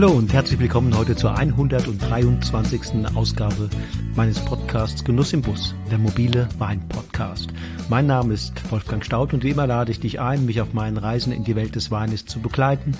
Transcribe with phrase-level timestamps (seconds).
[0.00, 3.04] Hallo und herzlich willkommen heute zur 123.
[3.16, 3.68] Ausgabe
[4.14, 7.52] meines Podcasts Genuss im Bus, der mobile Wein-Podcast.
[7.88, 10.98] Mein Name ist Wolfgang Staud und wie immer lade ich dich ein, mich auf meinen
[10.98, 12.92] Reisen in die Welt des Weines zu begleiten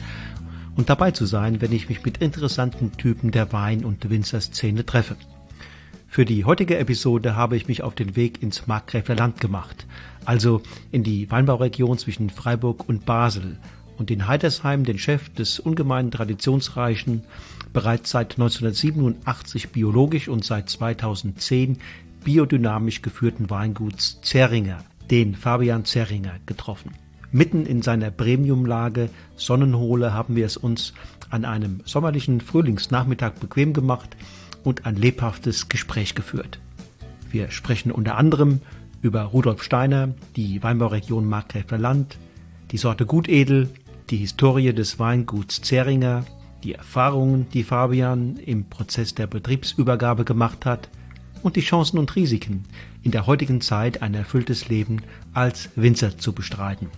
[0.77, 5.15] und dabei zu sein, wenn ich mich mit interessanten Typen der Wein- und Winzerszene treffe.
[6.09, 9.87] Für die heutige Episode habe ich mich auf den Weg ins Markgräfler Land gemacht,
[10.25, 13.57] also in die Weinbauregion zwischen Freiburg und Basel
[13.99, 17.23] und in Heidersheim den Chef des ungemein traditionsreichen,
[17.73, 21.79] bereits seit 1987 biologisch und seit 2010
[22.25, 24.79] biodynamisch geführten Weinguts Zerringer,
[25.11, 26.93] den Fabian Zerringer, getroffen.
[27.31, 30.95] Mitten in seiner Premiumlage Sonnenhole haben wir es uns
[31.31, 34.17] an einem sommerlichen Frühlingsnachmittag bequem gemacht
[34.65, 36.59] und ein lebhaftes Gespräch geführt.
[37.31, 38.61] Wir sprechen unter anderem
[39.03, 42.17] über Rudolf Steiner, die Weinbauregion Markgräfler Land,
[42.71, 43.69] die Sorte Gutedel,
[44.11, 46.25] die Historie des Weinguts Zeringer,
[46.65, 50.89] die Erfahrungen, die Fabian im Prozess der Betriebsübergabe gemacht hat
[51.43, 52.65] und die Chancen und Risiken,
[53.03, 55.03] in der heutigen Zeit ein erfülltes Leben
[55.35, 56.89] als Winzer zu bestreiten.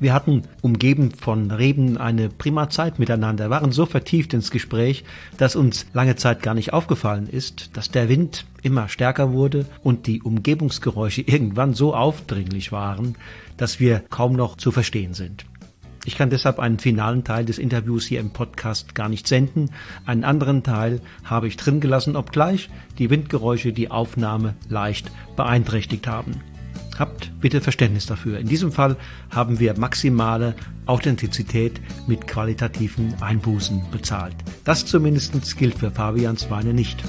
[0.00, 5.04] Wir hatten, umgeben von Reben, eine prima Zeit miteinander, waren so vertieft ins Gespräch,
[5.38, 10.08] dass uns lange Zeit gar nicht aufgefallen ist, dass der Wind immer stärker wurde und
[10.08, 13.14] die Umgebungsgeräusche irgendwann so aufdringlich waren,
[13.56, 15.44] dass wir kaum noch zu verstehen sind.
[16.04, 19.70] Ich kann deshalb einen finalen Teil des Interviews hier im Podcast gar nicht senden.
[20.04, 26.40] Einen anderen Teil habe ich drin gelassen, obgleich die Windgeräusche die Aufnahme leicht beeinträchtigt haben.
[26.98, 28.38] Habt bitte Verständnis dafür.
[28.38, 28.96] In diesem Fall
[29.30, 30.54] haben wir maximale
[30.86, 34.34] Authentizität mit qualitativen Einbußen bezahlt.
[34.64, 37.02] Das zumindest gilt für Fabians Weine nicht.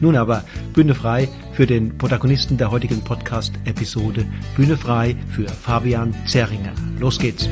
[0.00, 4.26] Nun aber Bühne frei für den Protagonisten der heutigen Podcast-Episode.
[4.54, 6.72] Bühne frei für Fabian Zerringer.
[6.98, 7.48] Los geht's.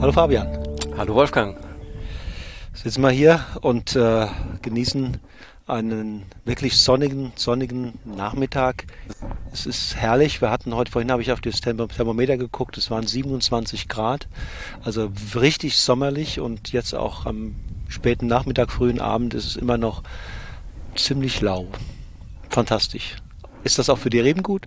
[0.00, 0.48] Hallo Fabian.
[0.96, 1.56] Hallo Wolfgang.
[2.72, 4.26] Sitzen wir hier und äh,
[4.62, 5.18] genießen
[5.66, 8.86] einen wirklich sonnigen, sonnigen Nachmittag.
[9.52, 10.40] Es ist herrlich.
[10.40, 12.78] Wir hatten heute vorhin habe ich auf das Thermometer geguckt.
[12.78, 14.28] Es waren 27 Grad,
[14.82, 17.56] also richtig sommerlich und jetzt auch am
[17.88, 20.02] späten Nachmittag, frühen Abend ist es immer noch
[20.94, 21.66] ziemlich lau.
[22.50, 23.16] Fantastisch.
[23.64, 24.66] Ist das auch für die Reben gut?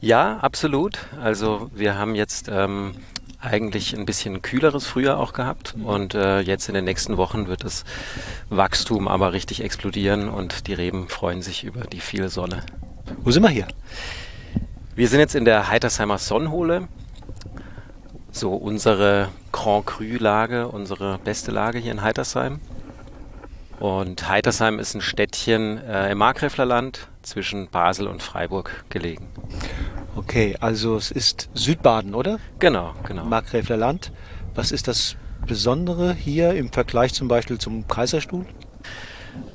[0.00, 0.98] Ja, absolut.
[1.20, 2.94] Also wir haben jetzt ähm,
[3.40, 5.86] eigentlich ein bisschen kühleres Frühjahr auch gehabt mhm.
[5.86, 7.84] und äh, jetzt in den nächsten Wochen wird das
[8.50, 12.62] Wachstum aber richtig explodieren und die Reben freuen sich über die viele Sonne.
[13.22, 13.68] Wo sind wir hier?
[14.94, 16.88] Wir sind jetzt in der Heitersheimer Sonnenhole,
[18.36, 22.60] so unsere Grand Cru Lage, unsere beste Lage hier in Heitersheim.
[23.80, 29.28] Und Heitersheim ist ein Städtchen äh, im Markgräflerland zwischen Basel und Freiburg gelegen.
[30.16, 32.38] Okay, also es ist Südbaden, oder?
[32.58, 33.24] Genau, genau.
[33.24, 34.12] Markgräfler Land.
[34.54, 38.46] Was ist das Besondere hier im Vergleich zum Beispiel zum Kaiserstuhl?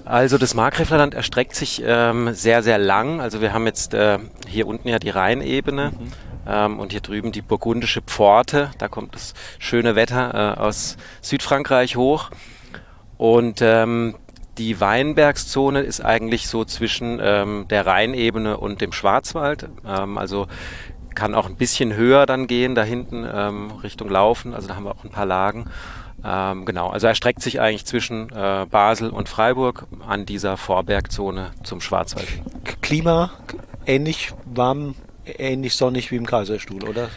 [0.06, 3.22] Also das Markgräflerland erstreckt sich ähm, sehr, sehr lang.
[3.22, 5.92] Also wir haben jetzt äh, hier unten ja die Rheinebene.
[5.92, 6.31] Mhm.
[6.48, 8.72] Ähm, und hier drüben die burgundische Pforte.
[8.78, 12.32] Da kommt das schöne Wetter äh, aus Südfrankreich hoch.
[13.18, 14.16] Und ähm,
[14.58, 19.70] die Weinbergszone ist eigentlich so zwischen ähm, der Rheinebene und dem Schwarzwald.
[19.86, 20.48] Ähm, also
[21.16, 24.54] kann auch ein bisschen höher dann gehen, da hinten ähm, Richtung Laufen.
[24.54, 25.66] Also da haben wir auch ein paar Lagen.
[26.24, 31.52] Ähm, genau, also er streckt sich eigentlich zwischen äh, Basel und Freiburg an dieser Vorbergzone
[31.64, 32.28] zum Schwarzwald.
[32.82, 33.32] Klima
[33.86, 34.96] ähnlich warm,
[35.26, 37.10] ähnlich sonnig wie im Kaiserstuhl, oder?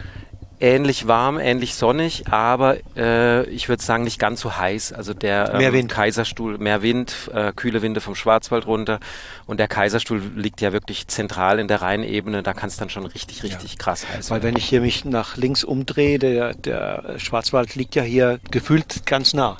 [0.59, 4.93] ähnlich warm, ähnlich sonnig, aber äh, ich würde sagen nicht ganz so heiß.
[4.93, 5.91] Also der ähm, mehr Wind.
[5.91, 8.99] Kaiserstuhl, mehr Wind, äh, kühle Winde vom Schwarzwald runter
[9.45, 13.05] und der Kaiserstuhl liegt ja wirklich zentral in der Rheinebene, da kann es dann schon
[13.05, 13.77] richtig, richtig ja.
[13.77, 18.03] krass heiß Weil wenn ich hier mich nach links umdrehe, der, der Schwarzwald liegt ja
[18.03, 19.57] hier gefühlt ganz nah.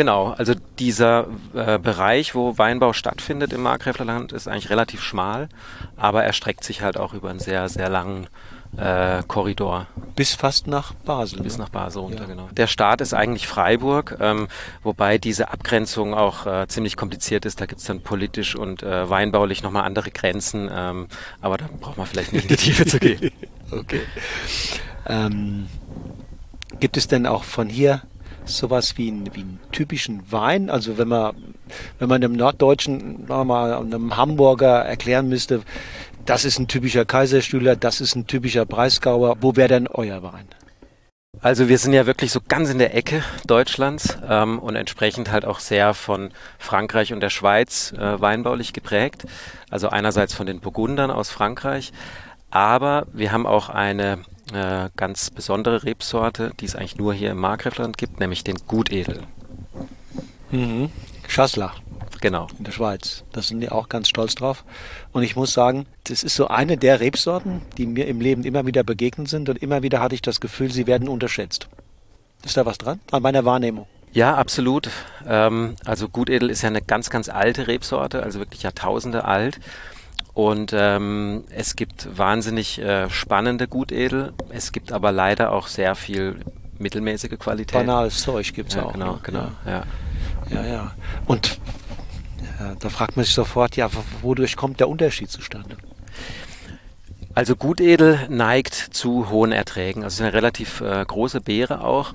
[0.00, 5.50] Genau, also dieser äh, Bereich, wo Weinbau stattfindet im Markgräflerland, ist eigentlich relativ schmal,
[5.98, 8.26] aber er streckt sich halt auch über einen sehr, sehr langen
[8.78, 9.88] äh, Korridor.
[10.16, 11.42] Bis fast nach Basel.
[11.42, 11.64] Bis ne?
[11.64, 12.28] nach Basel runter, ja.
[12.28, 12.48] genau.
[12.52, 14.48] Der Start ist eigentlich Freiburg, ähm,
[14.82, 17.60] wobei diese Abgrenzung auch äh, ziemlich kompliziert ist.
[17.60, 21.08] Da gibt es dann politisch und äh, weinbaulich nochmal andere Grenzen, ähm,
[21.42, 23.30] aber da braucht man vielleicht nicht in die Tiefe zu gehen.
[23.72, 24.00] Okay.
[25.06, 25.68] Ähm,
[26.80, 28.02] gibt es denn auch von hier
[28.44, 30.70] sowas wie, ein, wie einen typischen Wein?
[30.70, 31.34] Also wenn man,
[31.98, 35.62] wenn man einem Norddeutschen, mal, einem Hamburger erklären müsste,
[36.24, 39.36] das ist ein typischer Kaiserstühler, das ist ein typischer Breisgauer.
[39.40, 40.48] Wo wäre denn euer Wein?
[41.42, 45.46] Also wir sind ja wirklich so ganz in der Ecke Deutschlands ähm, und entsprechend halt
[45.46, 49.24] auch sehr von Frankreich und der Schweiz äh, weinbaulich geprägt.
[49.70, 51.92] Also einerseits von den Burgundern aus Frankreich,
[52.50, 54.18] aber wir haben auch eine
[54.52, 59.22] äh, ganz besondere Rebsorte, die es eigentlich nur hier im Markgräflerland gibt, nämlich den Gutedel.
[60.50, 60.90] Mhm.
[61.28, 61.72] Schassler.
[62.20, 62.48] Genau.
[62.58, 63.24] In der Schweiz.
[63.32, 64.64] Da sind die auch ganz stolz drauf.
[65.12, 68.66] Und ich muss sagen, das ist so eine der Rebsorten, die mir im Leben immer
[68.66, 71.68] wieder begegnet sind und immer wieder hatte ich das Gefühl, sie werden unterschätzt.
[72.44, 73.00] Ist da was dran?
[73.10, 73.86] An meiner Wahrnehmung.
[74.12, 74.90] Ja, absolut.
[75.26, 79.60] Ähm, also Gutedel ist ja eine ganz, ganz alte Rebsorte, also wirklich Jahrtausende alt.
[80.40, 84.32] Und ähm, es gibt wahnsinnig äh, spannende Gutedel.
[84.48, 86.40] Es gibt aber leider auch sehr viel
[86.78, 87.74] mittelmäßige Qualität.
[87.74, 88.94] Banales Zeug gibt es ja, auch.
[88.94, 89.18] Genau, ne?
[89.22, 89.48] genau.
[89.66, 89.82] Ja.
[90.48, 90.92] ja, ja.
[91.26, 91.60] Und
[92.58, 93.90] ja, da fragt man sich sofort, ja,
[94.22, 95.76] wodurch kommt der Unterschied zustande?
[97.34, 100.04] Also Gutedel neigt zu hohen Erträgen.
[100.04, 102.14] Also es ist eine relativ äh, große Beere auch.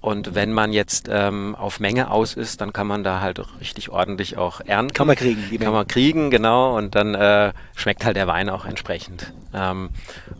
[0.00, 3.90] Und wenn man jetzt ähm, auf Menge aus ist, dann kann man da halt richtig
[3.90, 4.94] ordentlich auch ernten.
[4.94, 5.44] Kann man kriegen.
[5.50, 6.74] Die kann man kriegen, genau.
[6.74, 9.34] Und dann äh, schmeckt halt der Wein auch entsprechend.
[9.52, 9.90] Ähm,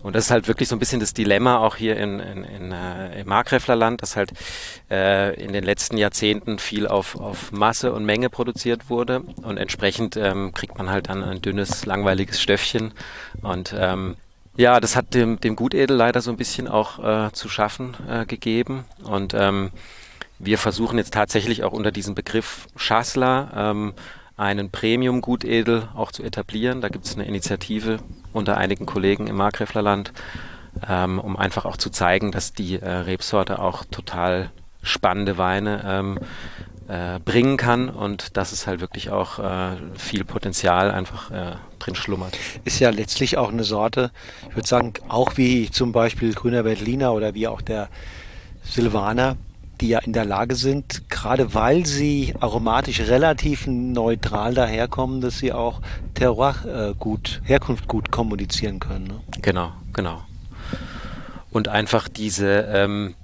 [0.03, 2.73] und das ist halt wirklich so ein bisschen das Dilemma auch hier in, in, in,
[2.73, 4.33] äh, im Markgräflerland, dass halt
[4.91, 9.21] äh, in den letzten Jahrzehnten viel auf, auf Masse und Menge produziert wurde.
[9.43, 12.93] Und entsprechend ähm, kriegt man halt dann ein dünnes, langweiliges Stöffchen.
[13.43, 14.17] Und ähm,
[14.57, 18.27] ja, das hat dem, dem Gutedel leider so ein bisschen auch äh, zu schaffen äh,
[18.27, 18.85] gegeben.
[19.05, 19.71] Und ähm,
[20.39, 23.95] wir versuchen jetzt tatsächlich auch unter diesem Begriff Schassler ähm,
[24.37, 26.81] einen Premium-Gutedel auch zu etablieren.
[26.81, 27.99] Da gibt es eine Initiative
[28.33, 30.13] unter einigen Kollegen im Markgräflerland,
[30.89, 34.51] ähm, um einfach auch zu zeigen, dass die äh, Rebsorte auch total
[34.83, 36.19] spannende Weine ähm,
[36.91, 41.95] äh, bringen kann und dass es halt wirklich auch äh, viel Potenzial einfach äh, drin
[41.95, 42.37] schlummert.
[42.65, 44.11] Ist ja letztlich auch eine Sorte,
[44.49, 47.89] ich würde sagen, auch wie zum Beispiel Grüner Veltliner oder wie auch der
[48.65, 49.37] Silvaner,
[49.81, 55.53] die ja in der Lage sind, gerade weil sie aromatisch relativ neutral daherkommen, dass sie
[55.53, 55.81] auch
[56.15, 59.07] Terroir äh, gut, Herkunft gut kommunizieren können.
[59.07, 59.21] Ne?
[59.41, 60.23] Genau, genau.
[61.51, 63.15] Und einfach diese ähm,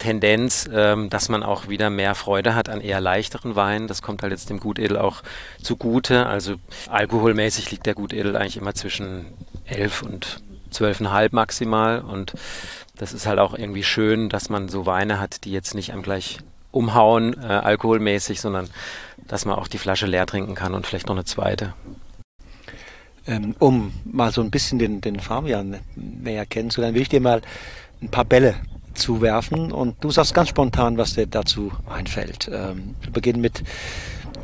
[0.00, 3.86] Tendenz, ähm, dass man auch wieder mehr Freude hat an eher leichteren Weinen.
[3.86, 5.22] Das kommt halt jetzt dem Gutedel auch
[5.62, 6.26] zugute.
[6.26, 6.56] Also
[6.88, 9.26] alkoholmäßig liegt der Gutedel eigentlich immer zwischen
[9.66, 10.42] 11 und
[10.72, 12.00] 12,5 maximal.
[12.00, 12.34] Und
[12.96, 16.02] das ist halt auch irgendwie schön, dass man so Weine hat, die jetzt nicht einem
[16.02, 16.38] gleich
[16.72, 18.68] umhauen, äh, alkoholmäßig, sondern
[19.28, 21.74] dass man auch die Flasche leer trinken kann und vielleicht noch eine zweite.
[23.26, 27.42] Ähm, um mal so ein bisschen den, den Fabian näher kennenzulernen, will ich dir mal
[28.02, 28.56] ein paar Bälle
[29.00, 32.48] zu werfen und du sagst ganz spontan, was dir dazu einfällt.
[32.52, 33.62] Ähm, wir beginnen mit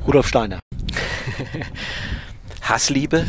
[0.07, 0.59] Rudolf Steiner.
[2.63, 3.25] Hassliebe.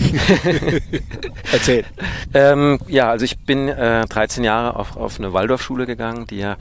[1.51, 1.85] Erzähl.
[2.33, 6.57] Ähm, ja, also ich bin äh, 13 Jahre auf, auf eine Waldorfschule gegangen, die ja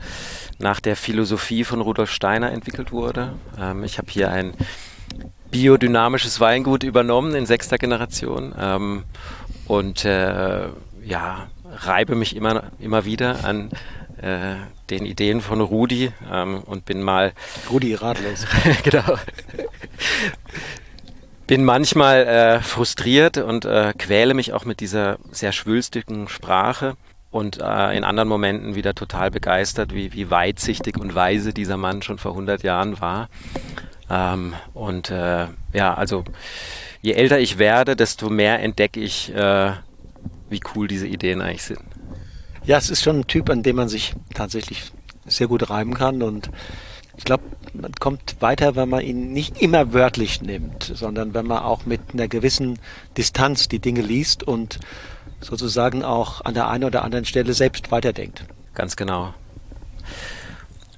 [0.59, 3.33] nach der Philosophie von Rudolf Steiner entwickelt wurde.
[3.59, 4.53] Ähm, ich habe hier ein
[5.49, 9.03] biodynamisches Weingut übernommen in sechster Generation ähm,
[9.65, 10.67] und äh,
[11.03, 13.69] ja, reibe mich immer, immer wieder an
[14.21, 14.55] äh,
[14.89, 17.33] den Ideen von Rudi ähm, und bin mal.
[17.69, 18.45] Rudi ratlos.
[18.83, 19.17] genau.
[21.45, 26.97] bin manchmal äh, frustriert und äh, quäle mich auch mit dieser sehr schwülstigen Sprache
[27.31, 32.01] und äh, in anderen Momenten wieder total begeistert, wie, wie weitsichtig und weise dieser Mann
[32.01, 33.29] schon vor 100 Jahren war.
[34.09, 36.23] Ähm, und äh, ja, also
[37.01, 39.71] je älter ich werde, desto mehr entdecke ich, äh,
[40.49, 41.96] wie cool diese Ideen eigentlich sind.
[42.67, 44.91] Ja, es ist schon ein Typ, an dem man sich tatsächlich
[45.25, 46.49] sehr gut reiben kann und
[47.15, 51.59] ich glaube, man kommt weiter, wenn man ihn nicht immer wörtlich nimmt, sondern wenn man
[51.59, 52.77] auch mit einer gewissen
[53.15, 54.79] Distanz die Dinge liest und
[55.39, 58.43] sozusagen auch an der einen oder anderen Stelle selbst weiterdenkt.
[58.75, 59.33] Ganz genau.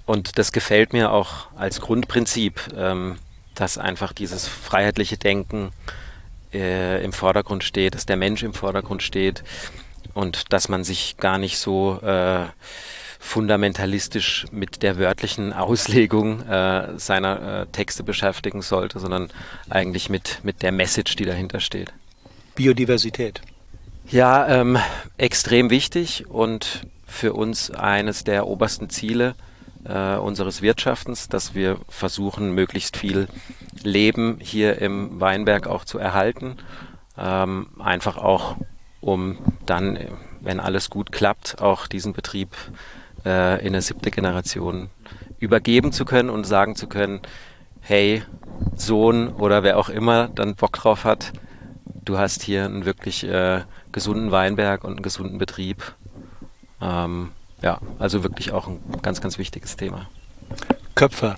[0.07, 3.17] Und das gefällt mir auch als Grundprinzip, ähm,
[3.53, 5.69] dass einfach dieses freiheitliche Denken
[6.51, 9.43] äh, im Vordergrund steht, dass der Mensch im Vordergrund steht
[10.19, 12.45] und dass man sich gar nicht so äh,
[13.19, 19.29] fundamentalistisch mit der wörtlichen Auslegung äh, seiner äh, Texte beschäftigen sollte, sondern
[19.69, 21.93] eigentlich mit, mit der Message, die dahinter steht.
[22.55, 23.41] Biodiversität.
[24.09, 24.77] Ja, ähm,
[25.17, 29.35] extrem wichtig und für uns eines der obersten Ziele
[29.85, 33.27] äh, unseres Wirtschaftens, dass wir versuchen, möglichst viel
[33.83, 36.57] Leben hier im Weinberg auch zu erhalten.
[37.17, 38.57] Ähm, einfach auch
[39.01, 39.97] um dann,
[40.41, 42.55] wenn alles gut klappt, auch diesen Betrieb
[43.25, 44.89] äh, in der siebte Generation
[45.39, 47.21] übergeben zu können und sagen zu können,
[47.81, 48.23] hey,
[48.75, 51.31] Sohn oder wer auch immer dann Bock drauf hat,
[51.85, 55.95] du hast hier einen wirklich äh, gesunden Weinberg und einen gesunden Betrieb.
[56.81, 60.09] Ähm, ja, also wirklich auch ein ganz, ganz wichtiges Thema.
[60.95, 61.35] Köpfer.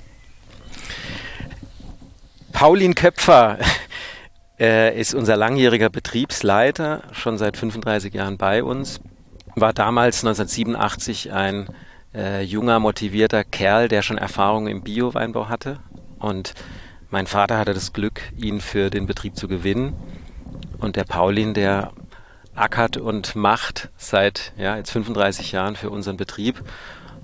[2.51, 3.57] Paulin Köpfer
[4.61, 9.01] äh, ist unser langjähriger Betriebsleiter, schon seit 35 Jahren bei uns.
[9.55, 11.67] War damals 1987 ein
[12.13, 15.79] äh, junger, motivierter Kerl, der schon Erfahrung im Bio-Weinbau hatte.
[16.19, 16.53] Und
[17.09, 19.93] mein Vater hatte das Glück, ihn für den Betrieb zu gewinnen.
[20.77, 21.91] Und der Paulin, der
[22.53, 26.63] ackert und macht seit ja, jetzt 35 Jahren für unseren Betrieb.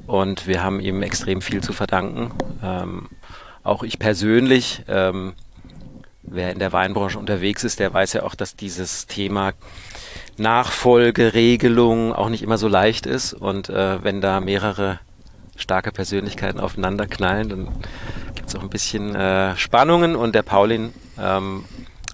[0.07, 2.31] Und wir haben ihm extrem viel zu verdanken.
[2.63, 3.09] Ähm,
[3.63, 5.33] auch ich persönlich, ähm,
[6.27, 9.53] wer in der Weinbranche unterwegs ist, der weiß ja auch, dass dieses Thema
[10.37, 13.33] Nachfolge, Regelung auch nicht immer so leicht ist.
[13.33, 14.99] Und äh, wenn da mehrere
[15.55, 17.67] starke Persönlichkeiten aufeinander knallen, dann
[18.35, 20.15] gibt es auch ein bisschen äh, Spannungen.
[20.15, 21.65] Und der Paulin ähm,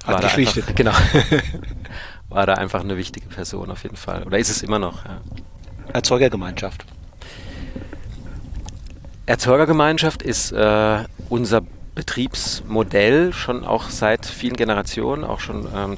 [0.05, 0.69] Hat war, da geschlichtet.
[0.69, 0.93] einfach, genau,
[2.29, 4.23] war da einfach eine wichtige Person auf jeden Fall.
[4.23, 5.03] Oder ist es immer noch.
[5.05, 5.21] Ja.
[5.91, 6.85] Erzeugergemeinschaft.
[9.25, 11.61] Erzeugergemeinschaft ist äh, unser
[11.95, 15.97] Betriebsmodell schon auch seit vielen Generationen, auch schon ähm,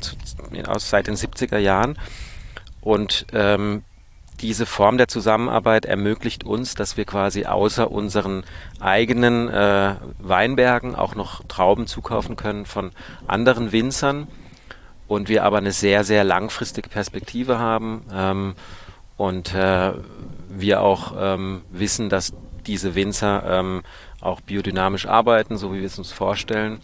[0.68, 1.98] aus, seit den 70er Jahren.
[2.82, 3.84] Und ähm,
[4.42, 8.44] diese Form der Zusammenarbeit ermöglicht uns, dass wir quasi außer unseren
[8.80, 12.92] eigenen äh, Weinbergen auch noch Trauben zukaufen können von
[13.28, 14.28] anderen Winzern
[15.08, 18.56] und wir aber eine sehr, sehr langfristige Perspektive haben ähm,
[19.18, 19.94] und äh,
[20.50, 22.34] wir auch ähm, wissen, dass
[22.68, 23.84] diese Winzer ähm,
[24.26, 26.80] auch biodynamisch arbeiten, so wie wir es uns vorstellen.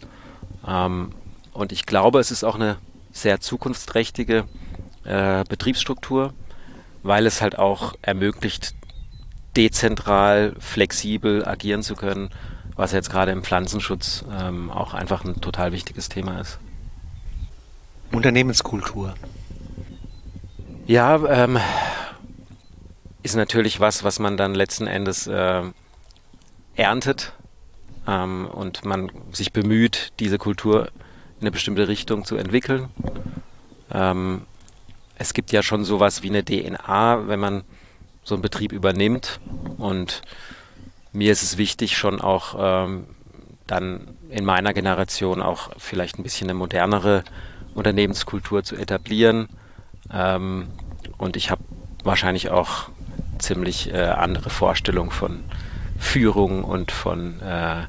[0.66, 1.10] Ähm,
[1.52, 2.76] und ich glaube, es ist auch eine
[3.12, 4.44] sehr zukunftsträchtige
[5.04, 6.32] äh, Betriebsstruktur,
[7.02, 8.74] weil es halt auch ermöglicht,
[9.56, 12.30] dezentral, flexibel agieren zu können,
[12.74, 16.58] was jetzt gerade im Pflanzenschutz ähm, auch einfach ein total wichtiges Thema ist.
[18.12, 19.14] Unternehmenskultur.
[20.86, 21.58] Ja, ähm,
[23.22, 25.62] ist natürlich was, was man dann letzten Endes äh,
[26.76, 27.32] erntet
[28.06, 30.88] ähm, und man sich bemüht, diese Kultur
[31.38, 32.88] in eine bestimmte Richtung zu entwickeln.
[33.92, 34.42] Ähm,
[35.16, 37.64] es gibt ja schon sowas wie eine DNA, wenn man
[38.24, 39.40] so einen Betrieb übernimmt.
[39.78, 40.22] Und
[41.12, 43.06] mir ist es wichtig, schon auch ähm,
[43.66, 47.24] dann in meiner Generation auch vielleicht ein bisschen eine modernere
[47.74, 49.48] Unternehmenskultur zu etablieren.
[50.12, 50.68] Ähm,
[51.18, 51.62] und ich habe
[52.04, 52.88] wahrscheinlich auch
[53.38, 55.44] ziemlich äh, andere Vorstellungen von
[56.02, 57.84] Führung und von äh,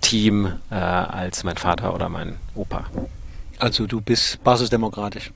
[0.00, 2.84] Team äh, als mein Vater oder mein Opa.
[3.58, 5.32] Also du bist basisdemokratisch.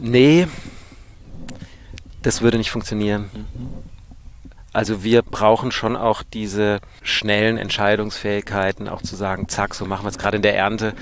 [0.00, 0.48] Nee,
[2.22, 3.30] das würde nicht funktionieren.
[4.72, 10.10] Also wir brauchen schon auch diese schnellen Entscheidungsfähigkeiten, auch zu sagen, zack, so machen wir
[10.10, 10.94] es gerade in der Ernte.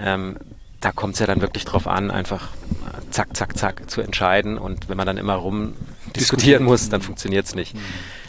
[0.00, 0.36] Ähm,
[0.80, 2.48] da kommt es ja dann wirklich drauf an, einfach
[2.86, 4.58] äh, zack, zack, zack zu entscheiden.
[4.58, 5.74] Und wenn man dann immer rum
[6.14, 7.74] diskutieren muss, dann funktioniert es nicht.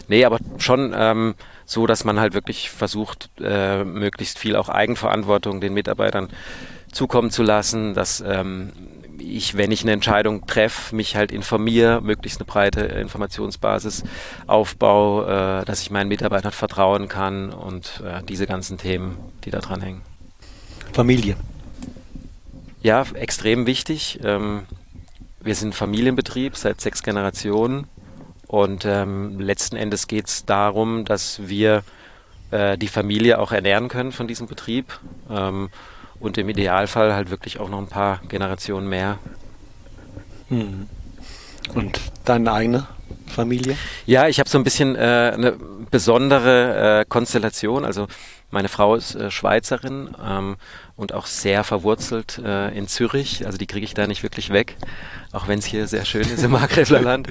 [0.10, 1.36] Nee, aber schon ähm,
[1.66, 6.30] so, dass man halt wirklich versucht, äh, möglichst viel auch Eigenverantwortung den Mitarbeitern
[6.92, 8.72] zukommen zu lassen, dass ähm,
[9.20, 14.04] ich, wenn ich eine Entscheidung treffe, mich halt informiere, möglichst eine breite Informationsbasis
[14.48, 19.60] aufbaue, äh, dass ich meinen Mitarbeitern vertrauen kann und äh, diese ganzen Themen, die da
[19.60, 20.02] dran hängen.
[20.92, 21.36] Familie.
[22.82, 24.22] Ja, extrem wichtig.
[24.24, 24.64] Ähm,
[25.40, 27.88] wir sind Familienbetrieb seit sechs Generationen
[28.50, 31.84] und ähm, letzten Endes geht es darum, dass wir
[32.50, 35.70] äh, die Familie auch ernähren können von diesem Betrieb ähm,
[36.20, 39.20] und im Idealfall halt wirklich auch noch ein paar Generationen mehr.
[40.50, 40.90] Mhm.
[41.76, 42.88] Und deine eigene
[43.28, 43.78] Familie?
[44.08, 45.56] Ja, ich habe so ein bisschen äh, eine
[45.92, 47.86] besondere äh, Konstellation.
[47.86, 48.08] Also
[48.52, 50.58] meine Frau ist äh, Schweizerin ähm,
[50.96, 53.46] und auch sehr verwurzelt äh, in Zürich.
[53.46, 54.76] Also die kriege ich da nicht wirklich weg,
[55.32, 57.30] auch wenn es hier sehr schön ist im Markgräflerland.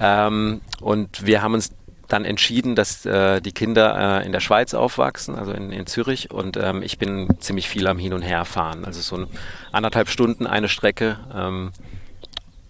[0.00, 1.70] ähm, und wir haben uns
[2.08, 6.30] dann entschieden, dass äh, die Kinder äh, in der Schweiz aufwachsen, also in, in Zürich.
[6.30, 8.84] Und ähm, ich bin ziemlich viel am Hin und Her fahren.
[8.84, 9.26] Also so ein,
[9.72, 11.18] anderthalb Stunden eine Strecke.
[11.32, 11.72] Ähm,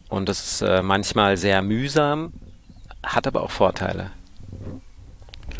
[0.09, 2.33] und das ist äh, manchmal sehr mühsam,
[3.03, 4.11] hat aber auch Vorteile.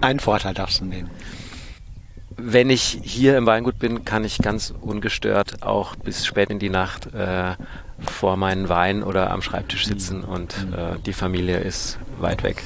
[0.01, 1.11] Einen Vorteil darfst du nehmen.
[2.43, 6.71] Wenn ich hier im Weingut bin, kann ich ganz ungestört auch bis spät in die
[6.71, 7.55] Nacht äh,
[8.01, 12.63] vor meinen Wein oder am Schreibtisch sitzen und äh, die Familie ist weit weg.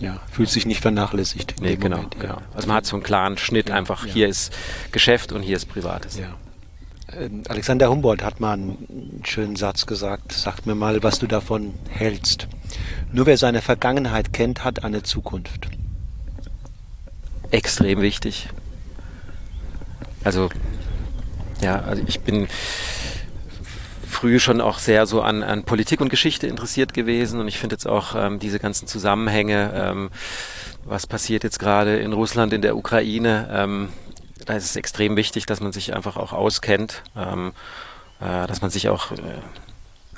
[0.00, 1.56] Ja, fühlt sich nicht vernachlässigt.
[1.60, 2.20] Nee, genau, Moment, ja.
[2.20, 2.38] genau.
[2.54, 4.12] Also man hat so einen klaren Schnitt Ja, einfach, ja.
[4.12, 4.52] hier ist
[4.92, 6.18] Geschäft und hier ist Privates.
[7.12, 10.32] Ähm, Alexander Humboldt hat mal einen schönen Satz gesagt.
[10.32, 12.48] Sag mir mal, was du davon hältst.
[13.12, 15.68] Nur wer seine Vergangenheit kennt, hat eine Zukunft.
[17.50, 18.48] extrem wichtig.
[20.24, 20.48] Also,
[21.60, 22.48] ja, also ich bin
[24.08, 27.74] früh schon auch sehr so an, an Politik und Geschichte interessiert gewesen und ich finde
[27.74, 30.10] jetzt auch ähm, diese ganzen Zusammenhänge, ähm,
[30.84, 33.88] was passiert jetzt gerade in Russland, in der Ukraine, ähm,
[34.46, 37.52] da ist es extrem wichtig, dass man sich einfach auch auskennt, ähm,
[38.20, 39.16] äh, dass man sich auch äh,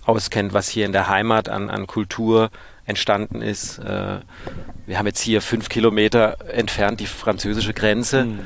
[0.04, 2.50] auskennt, was hier in der Heimat an, an Kultur
[2.84, 3.78] entstanden ist.
[3.78, 4.20] Äh,
[4.86, 8.24] wir haben jetzt hier fünf Kilometer entfernt die französische Grenze.
[8.24, 8.40] Mhm.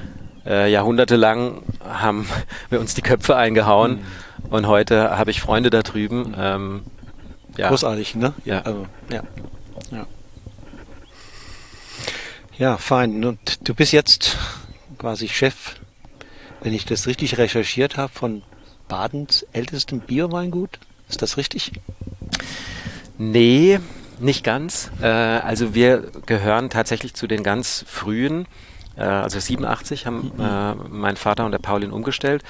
[0.47, 2.26] Äh, jahrhundertelang haben
[2.70, 4.50] wir uns die Köpfe eingehauen mhm.
[4.50, 6.30] und heute habe ich Freunde da drüben.
[6.30, 6.35] Mhm.
[6.38, 6.82] Ähm,
[7.56, 7.68] ja.
[7.68, 8.32] Großartig, ne?
[8.44, 8.62] Ja.
[8.62, 9.23] Also, ja.
[9.90, 10.06] ja.
[12.59, 13.25] Ja, fein.
[13.25, 14.37] Und du bist jetzt
[14.99, 15.76] quasi Chef,
[16.62, 18.42] wenn ich das richtig recherchiert habe, von
[18.88, 20.78] Badens ältestem Bioweingut.
[21.09, 21.73] Ist das richtig?
[23.16, 23.80] Nee,
[24.18, 24.90] nicht ganz.
[25.00, 28.47] Äh, also wir gehören tatsächlich zu den ganz frühen.
[29.00, 30.45] Äh, also 87 haben mhm.
[30.45, 32.45] äh, mein Vater und der Paulin umgestellt.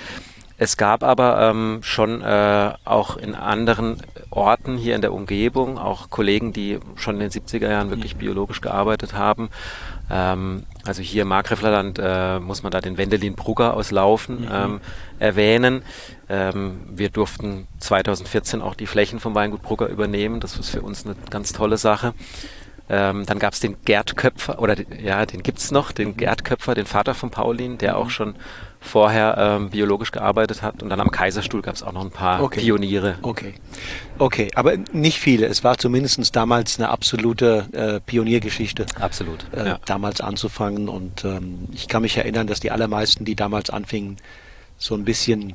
[0.63, 3.97] Es gab aber ähm, schon äh, auch in anderen
[4.29, 8.19] Orten hier in der Umgebung auch Kollegen, die schon in den 70er Jahren wirklich mhm.
[8.19, 9.49] biologisch gearbeitet haben.
[10.11, 14.49] Ähm, also hier im Markgräflerland äh, muss man da den Wendelin Brugger aus Laufen mhm.
[14.53, 14.81] ähm,
[15.19, 15.81] erwähnen.
[16.29, 20.41] Ähm, wir durften 2014 auch die Flächen vom Weingut Brugger übernehmen.
[20.41, 22.13] Das ist für uns eine ganz tolle Sache.
[22.93, 26.17] Ähm, dann gab es den Gerd Köpfer, oder ja, den gibt es noch, den mhm.
[26.17, 27.99] Gerd Köpfer, den Vater von Paulin, der mhm.
[27.99, 28.35] auch schon
[28.81, 30.83] vorher ähm, biologisch gearbeitet hat.
[30.83, 32.61] Und dann am Kaiserstuhl gab es auch noch ein paar okay.
[32.61, 33.17] Pioniere.
[33.23, 33.55] Okay.
[34.19, 35.47] Okay, aber nicht viele.
[35.47, 38.87] Es war zumindest damals eine absolute äh, Pioniergeschichte.
[38.99, 39.47] Absolut.
[39.55, 39.79] Äh, ja.
[39.85, 40.89] Damals anzufangen.
[40.89, 44.17] Und ähm, ich kann mich erinnern, dass die allermeisten, die damals anfingen,
[44.79, 45.55] so ein bisschen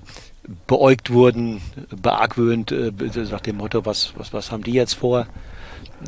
[0.67, 2.91] beäugt wurden, beargwöhnt, äh,
[3.29, 5.27] nach dem Motto, was, was, was haben die jetzt vor?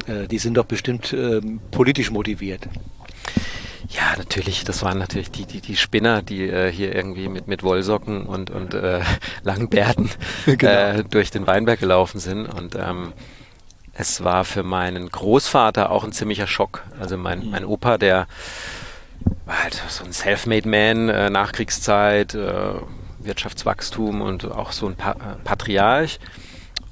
[0.07, 2.67] Äh, die sind doch bestimmt ähm, politisch motiviert.
[3.89, 7.63] Ja, natürlich, das waren natürlich die, die, die Spinner, die äh, hier irgendwie mit, mit
[7.63, 9.01] Wollsocken und, und äh,
[9.43, 10.09] langen Bärten
[10.45, 10.71] genau.
[10.71, 12.47] äh, durch den Weinberg gelaufen sind.
[12.47, 13.13] Und ähm,
[13.93, 16.83] es war für meinen Großvater auch ein ziemlicher Schock.
[16.99, 18.27] Also mein, mein Opa, der
[19.45, 22.73] war halt so ein Selfmade Man, äh, Nachkriegszeit, äh,
[23.19, 26.19] Wirtschaftswachstum und auch so ein pa äh, Patriarch.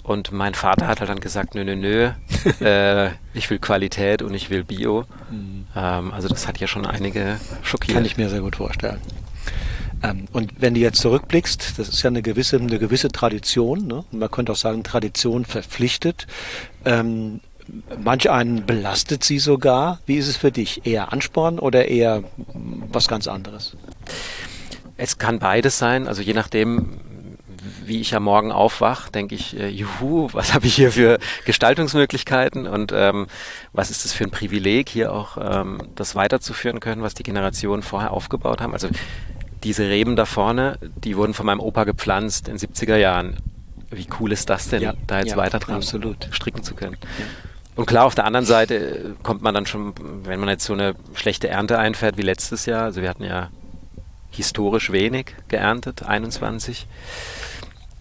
[0.05, 2.11] Und mein Vater hat halt dann gesagt, nö, nö, nö,
[2.63, 5.05] äh, ich will Qualität und ich will Bio.
[5.31, 5.65] Mhm.
[5.75, 7.95] Ähm, also das hat ja schon einige schockiert.
[7.95, 9.01] Kann ich mir sehr gut vorstellen.
[10.03, 14.03] Ähm, und wenn du jetzt zurückblickst, das ist ja eine gewisse, eine gewisse Tradition, ne?
[14.11, 16.27] man könnte auch sagen, Tradition verpflichtet.
[16.85, 17.39] Ähm,
[17.97, 20.01] manch einen belastet sie sogar.
[20.05, 20.85] Wie ist es für dich?
[20.85, 22.23] Eher Ansporn oder eher
[22.91, 23.75] was ganz anderes?
[24.97, 26.99] Es kann beides sein, also je nachdem,
[27.85, 32.67] wie ich am Morgen aufwach, denke ich, äh, juhu, was habe ich hier für Gestaltungsmöglichkeiten
[32.67, 33.27] und ähm,
[33.73, 37.83] was ist das für ein Privileg, hier auch ähm, das weiterzuführen können, was die Generationen
[37.83, 38.73] vorher aufgebaut haben.
[38.73, 38.89] Also
[39.63, 43.37] diese Reben da vorne, die wurden von meinem Opa gepflanzt in 70er Jahren.
[43.89, 46.27] Wie cool ist das denn, ja, da jetzt ja, weiter dran absolut.
[46.31, 46.97] stricken zu können?
[47.01, 47.25] Ja.
[47.75, 50.73] Und klar, auf der anderen Seite äh, kommt man dann schon, wenn man jetzt so
[50.73, 53.49] eine schlechte Ernte einfährt wie letztes Jahr, also wir hatten ja
[54.31, 56.87] historisch wenig geerntet, 21,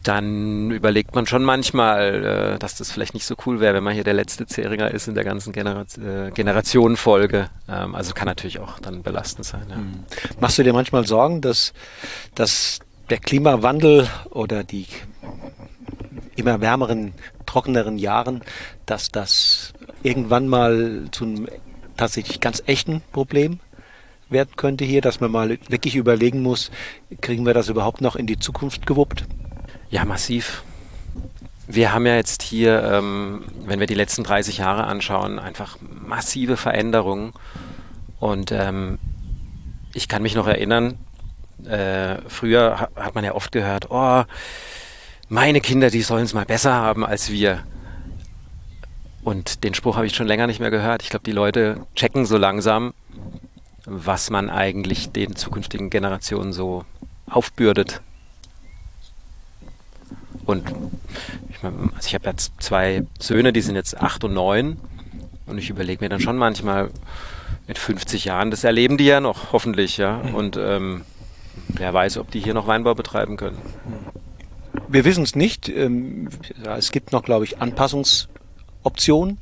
[0.04, 3.94] dann überlegt man schon manchmal, äh, dass das vielleicht nicht so cool wäre, wenn man
[3.94, 7.48] hier der letzte Zeringer ist in der ganzen Genera äh, Generationenfolge.
[7.68, 9.64] Ähm, also kann natürlich auch dann belastend sein.
[9.68, 9.76] Ja.
[9.76, 10.04] Mhm.
[10.40, 11.72] Machst du dir manchmal Sorgen, dass,
[12.34, 14.86] dass der Klimawandel oder die
[16.36, 17.14] immer wärmeren,
[17.46, 18.42] trockeneren Jahren,
[18.86, 21.48] dass das irgendwann mal zu einem
[21.96, 23.60] tatsächlich ganz echten Problem
[24.28, 26.70] werden könnte hier, dass man mal wirklich überlegen muss,
[27.20, 29.24] kriegen wir das überhaupt noch in die Zukunft gewuppt?
[29.90, 30.62] Ja, massiv.
[31.66, 36.56] Wir haben ja jetzt hier, ähm, wenn wir die letzten 30 Jahre anschauen, einfach massive
[36.56, 37.32] Veränderungen.
[38.20, 38.98] Und ähm,
[39.92, 40.98] ich kann mich noch erinnern,
[41.64, 44.24] äh, früher ha hat man ja oft gehört, oh,
[45.28, 47.64] meine Kinder, die sollen es mal besser haben als wir.
[49.22, 51.02] Und den Spruch habe ich schon länger nicht mehr gehört.
[51.02, 52.92] Ich glaube, die Leute checken so langsam,
[53.86, 56.84] was man eigentlich den zukünftigen Generationen so
[57.26, 58.02] aufbürdet.
[60.44, 60.64] Und
[61.50, 64.78] ich, mein, also ich habe jetzt zwei Söhne, die sind jetzt acht und neun.
[65.46, 66.90] Und ich überlege mir dann schon manchmal,
[67.66, 70.18] mit 50 Jahren, das erleben die ja noch, hoffentlich, ja.
[70.18, 70.34] Mhm.
[70.34, 71.02] Und ähm,
[71.68, 73.58] wer weiß, ob die hier noch Weinbau betreiben können.
[74.88, 75.68] Wir wissen es nicht.
[75.68, 76.28] Ähm,
[76.76, 79.38] es gibt noch, glaube ich, Anpassungsoptionen.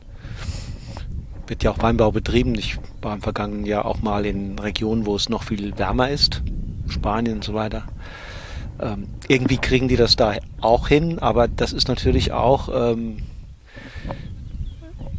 [1.46, 2.54] Wird ja auch Weinbau betrieben.
[2.54, 6.42] Ich war im vergangenen Jahr auch mal in Regionen, wo es noch viel wärmer ist.
[6.88, 7.84] Spanien und so weiter.
[8.82, 13.18] Ähm, irgendwie kriegen die das da auch hin, aber das ist natürlich auch, ähm,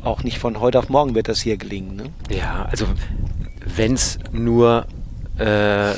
[0.04, 1.96] auch nicht von heute auf morgen wird das hier gelingen.
[1.96, 2.04] Ne?
[2.30, 2.86] Ja, also
[3.66, 4.86] wenn es nur
[5.38, 5.94] äh,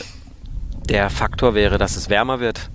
[0.87, 2.69] der Faktor wäre, dass es wärmer wird,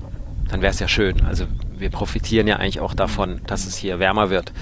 [0.48, 1.22] dann wäre es ja schön.
[1.24, 1.44] Also
[1.78, 4.52] wir profitieren ja eigentlich auch davon, dass es hier wärmer wird.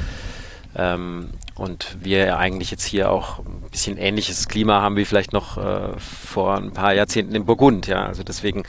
[0.77, 5.59] Ähm, und wir eigentlich jetzt hier auch ein bisschen ähnliches Klima haben wie vielleicht noch
[5.59, 7.87] äh, vor ein paar Jahrzehnten in Burgund.
[7.87, 8.63] Ja, also deswegen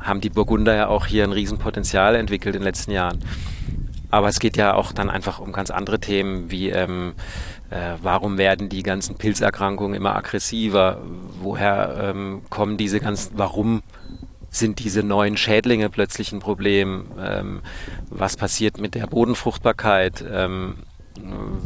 [0.00, 3.20] haben die Burgunder ja auch hier ein Riesenpotenzial entwickelt in den letzten Jahren.
[4.10, 7.12] Aber es geht ja auch dann einfach um ganz andere Themen wie ähm,
[7.70, 11.00] äh, warum werden die ganzen Pilzerkrankungen immer aggressiver?
[11.40, 13.82] Woher ähm, kommen diese ganzen, warum
[14.50, 17.06] sind diese neuen Schädlinge plötzlich ein Problem?
[17.18, 17.60] Ähm,
[18.08, 20.24] was passiert mit der Bodenfruchtbarkeit?
[20.28, 20.74] Ähm,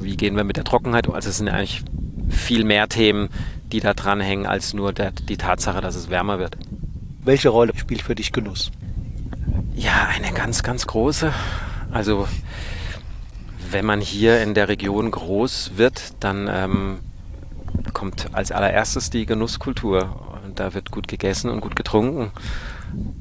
[0.01, 1.15] wie gehen wir mit der Trockenheit um?
[1.15, 1.83] Also es sind eigentlich
[2.29, 3.31] viel mehr Themen,
[3.73, 6.59] die da dranhängen, als nur der, die Tatsache, dass es wärmer wird.
[7.25, 8.71] Welche Rolle spielt für dich Genuss?
[9.75, 11.33] Ja, eine ganz, ganz große.
[11.91, 12.29] Also
[13.71, 16.99] wenn man hier in der Region groß wird, dann ähm,
[17.95, 20.41] kommt als allererstes die Genusskultur.
[20.45, 22.31] Und da wird gut gegessen und gut getrunken.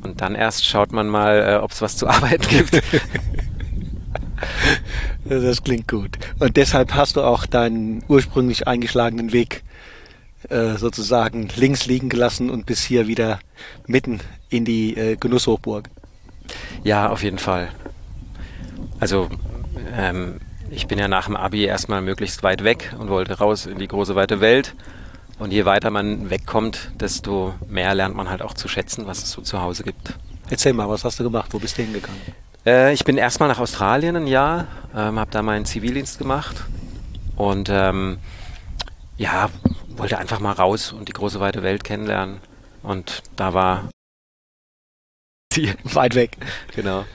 [0.01, 2.81] Und dann erst schaut man mal, äh, ob es was zu arbeiten gibt.
[5.25, 6.17] Das klingt gut.
[6.39, 9.63] Und deshalb hast du auch deinen ursprünglich eingeschlagenen Weg
[10.49, 13.39] äh, sozusagen links liegen gelassen und bis hier wieder
[13.87, 15.89] mitten in die äh, Genusshochburg.
[16.83, 17.69] Ja, auf jeden Fall.
[18.99, 19.29] Also
[19.95, 23.79] ähm, ich bin ja nach dem Abi erstmal möglichst weit weg und wollte raus in
[23.79, 24.75] die große weite Welt.
[25.39, 29.31] Und je weiter man wegkommt, desto mehr lernt man halt auch zu schätzen, was es
[29.31, 30.13] so zu Hause gibt.
[30.49, 31.49] Erzähl mal, was hast du gemacht?
[31.51, 32.21] Wo bist du hingegangen?
[32.65, 36.55] Äh, ich bin erstmal nach Australien ein Jahr, ähm, habe da meinen Zivildienst gemacht
[37.35, 38.17] und ähm,
[39.17, 39.49] ja,
[39.97, 42.39] wollte einfach mal raus und die große weite Welt kennenlernen.
[42.81, 43.89] Und da war
[45.83, 46.37] weit weg.
[46.75, 47.05] Genau.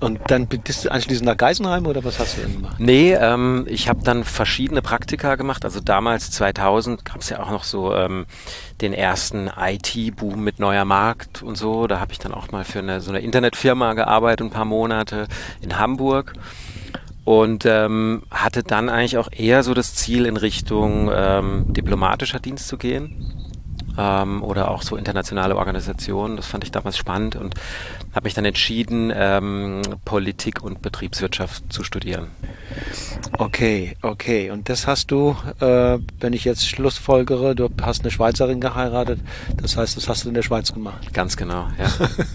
[0.00, 2.76] Und dann bist du anschließend nach Geisenheim oder was hast du denn gemacht?
[2.78, 5.62] Nee, ähm, ich habe dann verschiedene Praktika gemacht.
[5.66, 8.24] Also damals 2000 gab es ja auch noch so ähm,
[8.80, 11.86] den ersten IT-Boom mit neuer Markt und so.
[11.86, 15.28] Da habe ich dann auch mal für eine, so eine Internetfirma gearbeitet, ein paar Monate
[15.60, 16.32] in Hamburg.
[17.24, 22.66] Und ähm, hatte dann eigentlich auch eher so das Ziel, in Richtung ähm, diplomatischer Dienst
[22.66, 23.49] zu gehen
[23.98, 26.36] ähm, oder auch so internationale Organisationen.
[26.36, 27.54] Das fand ich damals spannend und
[28.14, 32.28] habe mich dann entschieden, ähm, Politik und Betriebswirtschaft zu studieren.
[33.38, 34.50] Okay, okay.
[34.50, 39.20] Und das hast du, äh, wenn ich jetzt Schlussfolgere, du hast eine Schweizerin geheiratet,
[39.56, 41.12] das heißt, das hast du in der Schweiz gemacht.
[41.12, 41.90] Ganz genau, ja.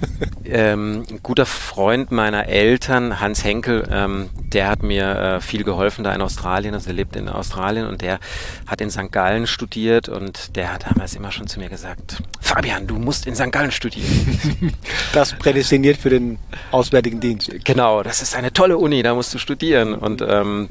[0.45, 6.03] ähm, ein guter Freund meiner Eltern, Hans Henkel, ähm, der hat mir äh, viel geholfen
[6.03, 8.19] da in Australien, also er lebt in Australien und der
[8.67, 9.11] hat in St.
[9.11, 13.35] Gallen studiert und der hat damals immer schon zu mir gesagt, Fabian, du musst in
[13.35, 13.51] St.
[13.51, 14.73] Gallen studieren.
[15.13, 16.39] das prädestiniert für den
[16.71, 17.51] Auswärtigen Dienst.
[17.63, 20.69] Genau, das ist eine tolle Uni, da musst du studieren und ähm,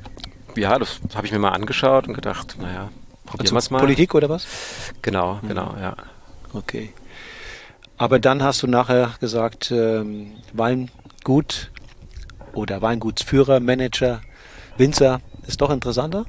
[0.57, 2.91] ja, das habe ich mir mal angeschaut und gedacht, naja,
[3.25, 3.79] probieren also wir es mal.
[3.81, 4.47] Politik oder was?
[5.03, 5.49] Genau, mhm.
[5.49, 5.97] genau, ja.
[6.53, 6.93] Okay.
[7.97, 11.71] Aber dann hast du nachher gesagt, ähm, Weingut
[12.53, 14.21] oder Weingutsführer, Manager,
[14.77, 16.25] Winzer ist doch interessanter?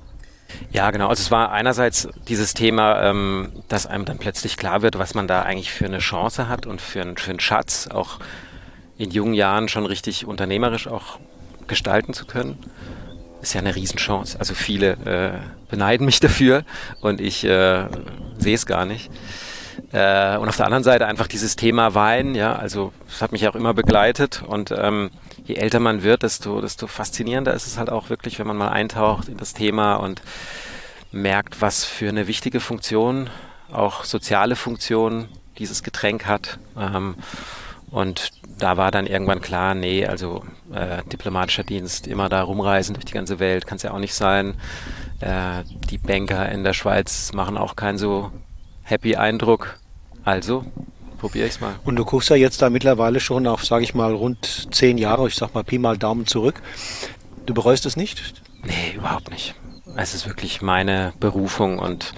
[0.72, 1.08] Ja, genau.
[1.10, 5.28] Also es war einerseits dieses Thema, ähm, dass einem dann plötzlich klar wird, was man
[5.28, 8.20] da eigentlich für eine Chance hat und für, ein, für einen Schatz, auch
[8.98, 11.20] in jungen Jahren schon richtig unternehmerisch auch
[11.68, 12.58] gestalten zu können
[13.46, 14.40] ist ja eine Riesenchance.
[14.40, 16.64] Also viele äh, beneiden mich dafür
[17.02, 17.86] und ich äh,
[18.38, 19.12] sehe es gar nicht.
[19.92, 23.48] Äh, und auf der anderen Seite einfach dieses Thema Wein, ja, also es hat mich
[23.48, 25.12] auch immer begleitet und ähm,
[25.46, 28.70] je älter man wird, desto, desto faszinierender ist es halt auch wirklich, wenn man mal
[28.70, 30.22] eintaucht in das Thema und
[31.12, 33.30] merkt, was für eine wichtige Funktion,
[33.72, 36.60] auch soziale Funktion dieses Getränk hat.
[36.78, 37.16] Ähm,
[37.92, 43.06] und da war dann irgendwann klar, nee, also äh, diplomatischer Dienst, immer da rumreisen durch
[43.06, 44.56] die ganze Welt, kann es ja auch nicht sein.
[45.20, 48.32] Äh, die Banker in der Schweiz machen auch keinen so
[48.84, 49.80] happy Eindruck.
[50.24, 50.66] Also
[51.26, 51.74] probiere ich es mal.
[51.84, 55.28] Und du guckst ja jetzt da mittlerweile schon auf, sage ich mal, rund zehn Jahre,
[55.28, 56.62] ich sag mal Pi mal Daumen zurück.
[57.48, 58.44] Du bereust es nicht?
[58.64, 59.56] Nee, überhaupt nicht.
[59.96, 62.14] Es ist wirklich meine Berufung und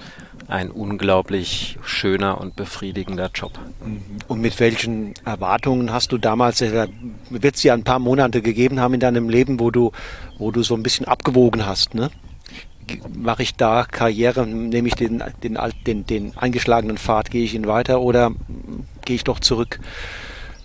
[0.46, 3.52] ein unglaublich schöner und befriedigender Job.
[3.82, 4.02] Mhm.
[4.28, 8.92] Und mit welchen Erwartungen hast du damals, wird es ja ein paar Monate gegeben haben
[8.92, 9.92] in deinem Leben, wo du,
[10.36, 12.10] wo du so ein bisschen abgewogen hast, ne?
[13.14, 17.66] Mache ich da Karriere, nehme ich den, den, den, den eingeschlagenen Pfad, gehe ich ihn
[17.66, 18.32] weiter oder
[19.04, 19.80] gehe ich doch zurück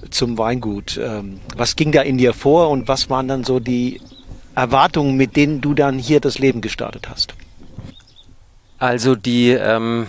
[0.09, 0.99] zum Weingut?
[1.01, 4.01] Ähm, was ging da in dir vor und was waren dann so die
[4.55, 7.33] Erwartungen, mit denen du dann hier das Leben gestartet hast?
[8.77, 10.07] Also die ähm,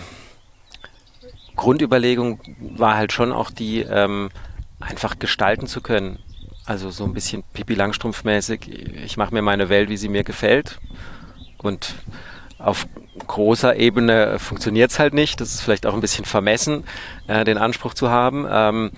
[1.55, 4.29] Grundüberlegung war halt schon auch die, ähm,
[4.79, 6.19] einfach gestalten zu können.
[6.65, 8.67] Also so ein bisschen Pipi Langstrumpf-mäßig.
[9.05, 10.79] Ich mache mir meine Welt, wie sie mir gefällt.
[11.57, 11.95] Und
[12.57, 12.87] auf
[13.27, 15.41] großer Ebene funktioniert es halt nicht.
[15.41, 16.83] Das ist vielleicht auch ein bisschen vermessen,
[17.27, 18.47] äh, den Anspruch zu haben.
[18.49, 18.91] Ähm,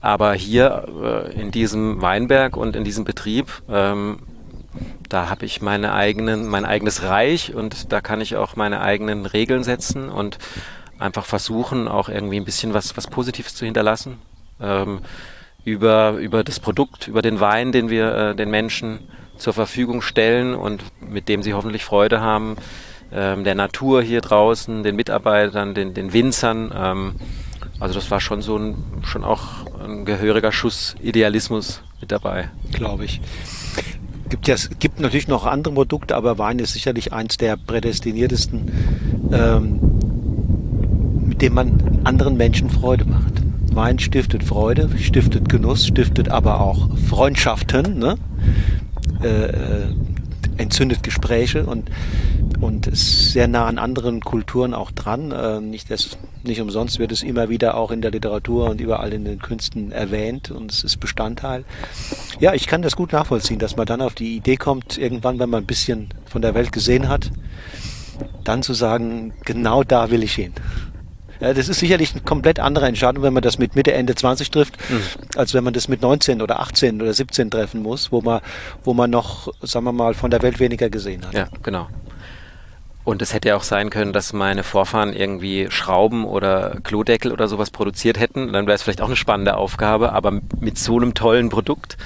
[0.00, 4.20] aber hier äh, in diesem Weinberg und in diesem Betrieb, ähm,
[5.08, 9.26] da habe ich meine eigenen, mein eigenes Reich und da kann ich auch meine eigenen
[9.26, 10.38] Regeln setzen und
[10.98, 14.18] einfach versuchen, auch irgendwie ein bisschen was, was Positives zu hinterlassen.
[14.60, 15.00] Ähm,
[15.64, 19.00] über, über das Produkt, über den Wein, den wir äh, den Menschen
[19.40, 22.56] zur Verfügung stellen und mit dem sie hoffentlich Freude haben,
[23.12, 26.72] ähm, der Natur hier draußen, den Mitarbeitern, den, den Winzern.
[26.74, 27.14] Ähm,
[27.80, 32.50] also das war schon so ein, schon auch ein gehöriger Schuss Idealismus mit dabei.
[32.72, 33.20] Glaube ich.
[34.28, 38.70] Gibt ja, gibt natürlich noch andere Produkte, aber Wein ist sicherlich eins der prädestiniertesten,
[39.32, 39.80] ähm,
[41.26, 43.32] mit dem man anderen Menschen Freude macht.
[43.72, 48.18] Wein stiftet Freude, stiftet Genuss, stiftet aber auch Freundschaften, ne?
[49.22, 49.94] Äh, äh
[50.60, 51.90] entzündet Gespräche und,
[52.60, 55.32] und ist sehr nah an anderen Kulturen auch dran.
[55.32, 59.12] Äh, nicht, das, nicht umsonst wird es immer wieder auch in der Literatur und überall
[59.12, 61.64] in den Künsten erwähnt und es ist Bestandteil.
[62.38, 65.50] Ja, ich kann das gut nachvollziehen, dass man dann auf die Idee kommt, irgendwann, wenn
[65.50, 67.30] man ein bisschen von der Welt gesehen hat,
[68.44, 70.52] dann zu sagen, genau da will ich hin.
[71.40, 74.50] Ja, das ist sicherlich eine komplett andere Entscheidung, wenn man das mit Mitte, Ende 20
[74.50, 75.02] trifft, mhm.
[75.36, 78.40] als wenn man das mit 19 oder 18 oder 17 treffen muss, wo man,
[78.84, 81.34] wo man noch, sagen wir mal, von der Welt weniger gesehen hat.
[81.34, 81.88] Ja, genau.
[83.02, 87.48] Und es hätte ja auch sein können, dass meine Vorfahren irgendwie Schrauben oder Klodeckel oder
[87.48, 88.52] sowas produziert hätten.
[88.52, 90.12] Dann wäre es vielleicht auch eine spannende Aufgabe.
[90.12, 91.96] Aber mit so einem tollen Produkt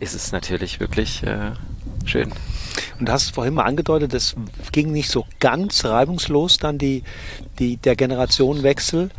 [0.00, 1.52] ist es natürlich wirklich äh,
[2.06, 2.32] schön.
[2.98, 4.34] Und du hast es vorhin mal angedeutet, es
[4.72, 7.02] ging nicht so ganz reibungslos dann die,
[7.58, 9.10] die, der Generationenwechsel.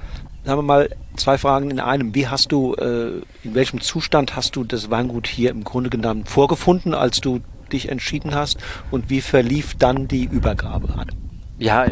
[0.46, 2.14] Sagen wir mal zwei Fragen in einem.
[2.16, 6.26] Wie hast du, äh, in welchem Zustand hast du das Weingut hier im Grunde genommen
[6.26, 7.40] vorgefunden, als du
[7.72, 8.58] dich entschieden hast?
[8.92, 10.94] Und wie verlief dann die Übergabe?
[11.60, 11.86] Ja,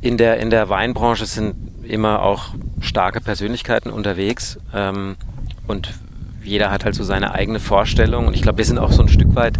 [0.00, 4.58] in der, in der Weinbranche sind immer auch starke Persönlichkeiten unterwegs.
[4.74, 5.16] Ähm,
[5.66, 5.92] und
[6.50, 9.08] jeder hat halt so seine eigene Vorstellung und ich glaube, wir sind auch so ein
[9.08, 9.54] Stück weit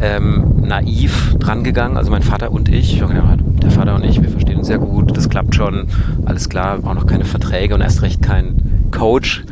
[0.00, 4.66] ähm, naiv drangegangen, also mein Vater und ich, der Vater und ich, wir verstehen uns
[4.66, 5.88] sehr gut, das klappt schon,
[6.26, 9.44] alles klar, wir brauchen noch keine Verträge und erst recht kein Coach.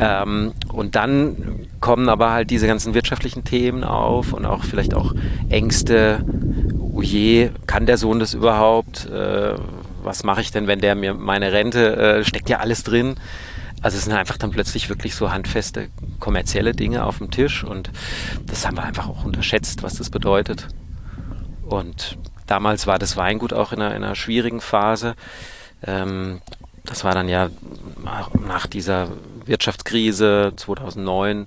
[0.00, 1.36] Ähm, und dann
[1.80, 5.14] kommen aber halt diese ganzen wirtschaftlichen Themen auf und auch vielleicht auch
[5.48, 6.24] Ängste,
[6.78, 9.06] oh je, kann der Sohn das überhaupt?
[9.06, 9.54] Äh,
[10.02, 13.16] was mache ich denn, wenn der mir meine Rente, äh, steckt ja alles drin.
[13.82, 15.88] Also es sind einfach dann plötzlich wirklich so handfeste
[16.18, 17.90] kommerzielle Dinge auf dem Tisch und
[18.46, 20.68] das haben wir einfach auch unterschätzt, was das bedeutet.
[21.68, 25.14] Und damals war das Weingut auch in einer, in einer schwierigen Phase.
[25.86, 26.40] Ähm,
[26.84, 27.50] das war dann ja
[28.46, 29.08] nach dieser
[29.44, 31.46] Wirtschaftskrise 2009,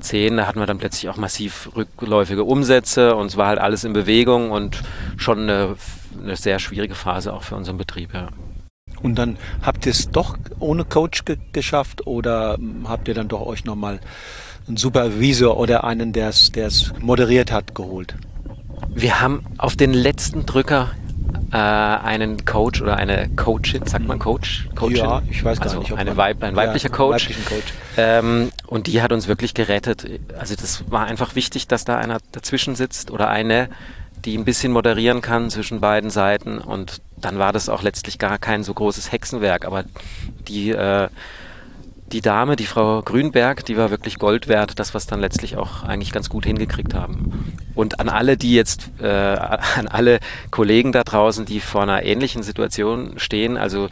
[0.00, 3.84] 10, da hatten wir dann plötzlich auch massiv rückläufige Umsätze und es war halt alles
[3.84, 4.82] in Bewegung und
[5.18, 5.76] schon eine,
[6.20, 8.14] eine sehr schwierige Phase auch für unseren Betrieb.
[8.14, 8.28] Ja.
[9.02, 13.46] Und dann habt ihr es doch ohne Coach ge geschafft oder habt ihr dann doch
[13.46, 14.00] euch nochmal
[14.68, 18.14] einen Supervisor oder einen, der es moderiert hat, geholt?
[18.88, 20.90] Wir haben auf den letzten Drücker
[21.52, 24.68] äh, einen Coach oder eine Coachin, sagt man Coach?
[24.74, 24.96] Coachin?
[24.96, 25.92] Ja, ich weiß gar also nicht.
[25.92, 27.28] Eine Weib, ein weiblicher ja, Coach.
[27.48, 27.72] Coach.
[27.96, 30.06] Ähm, und die hat uns wirklich gerettet.
[30.38, 33.68] Also das war einfach wichtig, dass da einer dazwischen sitzt oder eine,
[34.24, 38.38] die ein bisschen moderieren kann zwischen beiden Seiten und dann war das auch letztlich gar
[38.38, 39.84] kein so großes Hexenwerk, aber
[40.48, 41.08] die, äh,
[42.12, 45.84] die Dame, die Frau Grünberg, die war wirklich Gold wert, das, was dann letztlich auch
[45.84, 47.54] eigentlich ganz gut hingekriegt haben.
[47.74, 50.18] Und an alle, die jetzt, äh, an alle
[50.50, 53.88] Kollegen da draußen, die vor einer ähnlichen Situation stehen, also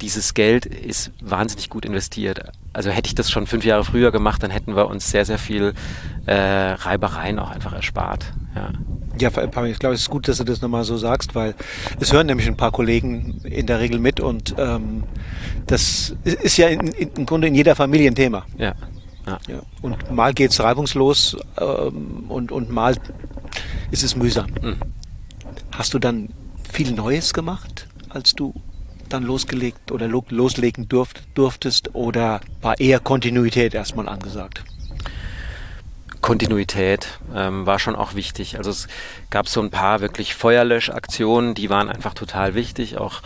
[0.00, 2.52] dieses Geld ist wahnsinnig gut investiert.
[2.72, 5.38] Also hätte ich das schon fünf Jahre früher gemacht, dann hätten wir uns sehr, sehr
[5.38, 5.74] viel
[6.28, 8.32] äh, Reibereien auch einfach erspart.
[8.54, 8.70] Ja.
[9.18, 9.30] Ja,
[9.64, 11.56] ich glaube, es ist gut, dass du das nochmal so sagst, weil
[11.98, 15.02] es hören nämlich ein paar Kollegen in der Regel mit und ähm,
[15.66, 18.46] das ist ja in, in, im Grunde in jeder Familie ein Thema.
[18.58, 18.74] Ja.
[19.26, 19.38] ja.
[19.48, 19.62] ja.
[19.82, 22.94] Und mal geht es reibungslos ähm, und, und mal
[23.90, 24.46] ist es mühsam.
[24.62, 24.76] Mhm.
[25.72, 26.28] Hast du dann
[26.70, 28.54] viel Neues gemacht, als du
[29.08, 34.62] dann losgelegt oder loslegen durft, durftest oder war eher Kontinuität erstmal angesagt?
[36.20, 38.58] Kontinuität ähm, war schon auch wichtig.
[38.58, 38.88] Also es
[39.30, 43.22] gab so ein paar wirklich Feuerlöschaktionen, die waren einfach total wichtig, auch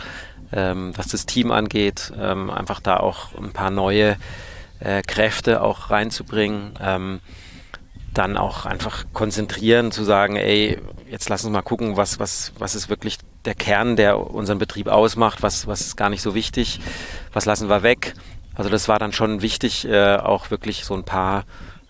[0.51, 4.17] ähm, was das Team angeht, ähm, einfach da auch ein paar neue
[4.79, 6.73] äh, Kräfte auch reinzubringen.
[6.79, 7.19] Ähm,
[8.13, 10.79] dann auch einfach konzentrieren, zu sagen, ey,
[11.09, 14.87] jetzt lass uns mal gucken, was, was, was ist wirklich der Kern, der unseren Betrieb
[14.87, 16.79] ausmacht, was, was ist gar nicht so wichtig,
[17.33, 18.13] was lassen wir weg.
[18.55, 21.45] Also das war dann schon wichtig, äh, auch wirklich so ein paar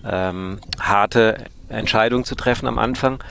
[0.05, 3.23] ähm, harte Entscheidungen zu treffen am Anfang.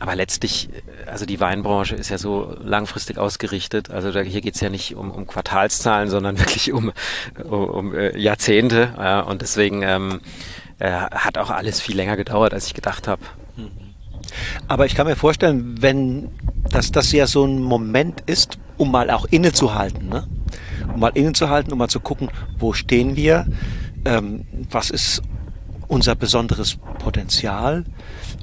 [0.00, 0.68] aber letztlich,
[1.06, 3.90] also die Weinbranche ist ja so langfristig ausgerichtet.
[3.90, 6.92] Also da, hier geht es ja nicht um, um Quartalszahlen, sondern wirklich um,
[7.44, 8.94] um, um äh, Jahrzehnte.
[8.98, 10.20] Äh, und deswegen ähm,
[10.78, 13.22] äh, hat auch alles viel länger gedauert, als ich gedacht habe.
[13.56, 13.70] Mhm.
[14.68, 16.30] Aber ich kann mir vorstellen, wenn
[16.70, 20.26] dass das ja so ein Moment ist, um mal auch innezuhalten, ne?
[20.92, 23.46] um mal innezuhalten, um mal zu gucken, wo stehen wir,
[24.04, 25.22] ähm, was ist
[25.88, 27.84] unser besonderes Potenzial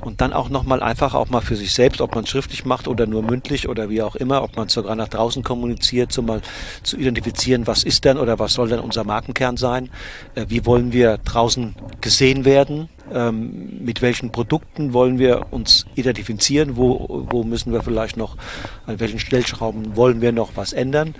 [0.01, 2.87] und dann auch nochmal einfach auch mal für sich selbst, ob man es schriftlich macht
[2.87, 6.41] oder nur mündlich oder wie auch immer, ob man sogar nach draußen kommuniziert, so mal
[6.83, 9.89] zu identifizieren, was ist denn oder was soll denn unser Markenkern sein,
[10.35, 16.77] äh, wie wollen wir draußen gesehen werden, ähm, mit welchen Produkten wollen wir uns identifizieren,
[16.77, 18.37] wo, wo müssen wir vielleicht noch,
[18.85, 21.15] an welchen Stellschrauben wollen wir noch was ändern.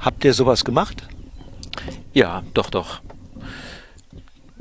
[0.00, 1.08] Habt ihr sowas gemacht?
[2.12, 3.00] Ja, doch, doch.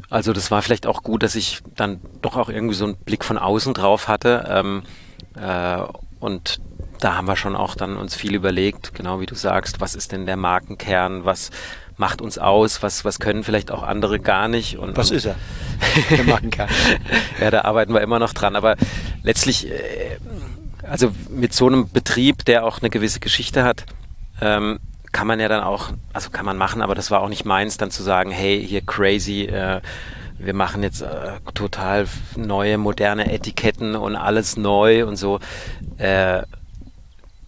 [0.10, 3.26] Also das war vielleicht auch gut, dass ich dann doch auch irgendwie so einen Blick
[3.26, 4.46] von außen drauf hatte.
[4.50, 4.84] Ähm,
[5.36, 5.82] äh,
[6.20, 6.60] und
[7.00, 10.12] da haben wir schon auch dann uns viel überlegt, genau wie du sagst, was ist
[10.12, 11.52] denn der Markenkern, was
[11.98, 14.78] macht uns aus, was, was können vielleicht auch andere gar nicht.
[14.78, 15.36] Und, was ist er?
[16.10, 16.70] Der Markenkern.
[17.42, 18.56] ja, da arbeiten wir immer noch dran.
[18.56, 18.76] Aber
[19.24, 20.18] letztlich, äh,
[20.84, 23.86] also mit so einem Betrieb, der auch eine gewisse Geschichte hat,
[24.42, 24.80] ähm,
[25.12, 27.78] kann man ja dann auch, also kann man machen, aber das war auch nicht meins,
[27.78, 29.82] dann zu sagen, hey, hier crazy, äh,
[30.40, 35.40] wir machen jetzt äh, total neue, moderne Etiketten und alles neu und so.
[35.98, 36.44] Äh,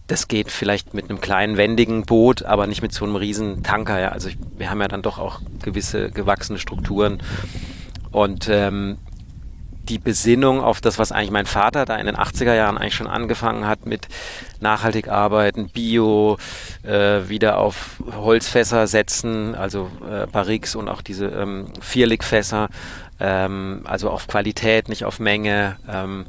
[0.06, 4.00] das geht vielleicht mit einem kleinen, wendigen Boot, aber nicht mit so einem riesen Tanker.
[4.00, 4.08] Ja.
[4.08, 7.22] Also ich, wir haben ja dann doch auch gewisse gewachsene Strukturen.
[8.10, 8.98] Und ähm,
[9.90, 13.08] die Besinnung auf das, was eigentlich mein Vater da in den 80er Jahren eigentlich schon
[13.08, 14.08] angefangen hat mit
[14.60, 16.38] nachhaltig arbeiten, Bio,
[16.84, 22.68] äh, wieder auf Holzfässer setzen, also äh, Barriques und auch diese ähm, Vierligfässer,
[23.18, 26.26] ähm, also auf Qualität, nicht auf Menge, ähm,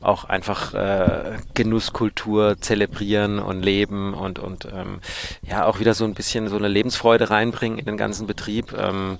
[0.00, 5.00] auch einfach äh, Genusskultur zelebrieren und leben und, und ähm,
[5.42, 8.72] ja, auch wieder so ein bisschen so eine Lebensfreude reinbringen in den ganzen Betrieb.
[8.76, 9.18] Ähm,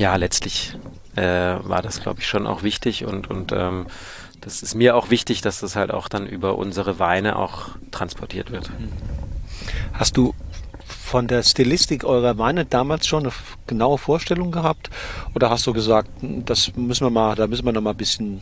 [0.00, 0.74] ja, letztlich
[1.14, 3.86] äh, war das, glaube ich, schon auch wichtig und, und ähm,
[4.40, 8.50] das ist mir auch wichtig, dass das halt auch dann über unsere Weine auch transportiert
[8.50, 8.70] wird.
[9.92, 10.34] Hast du
[10.86, 13.32] von der Stilistik eurer Weine damals schon eine
[13.66, 14.88] genaue Vorstellung gehabt?
[15.34, 18.40] Oder hast du gesagt, das müssen wir mal, da müssen wir noch mal ein bisschen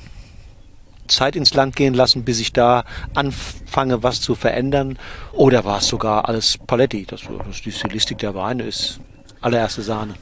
[1.09, 4.97] Zeit ins Land gehen lassen, bis ich da anfange, was zu verändern?
[5.33, 7.23] Oder war es sogar alles Paletti, dass
[7.65, 9.01] die Stilistik der Weine ist
[9.41, 10.15] allererste Sahne?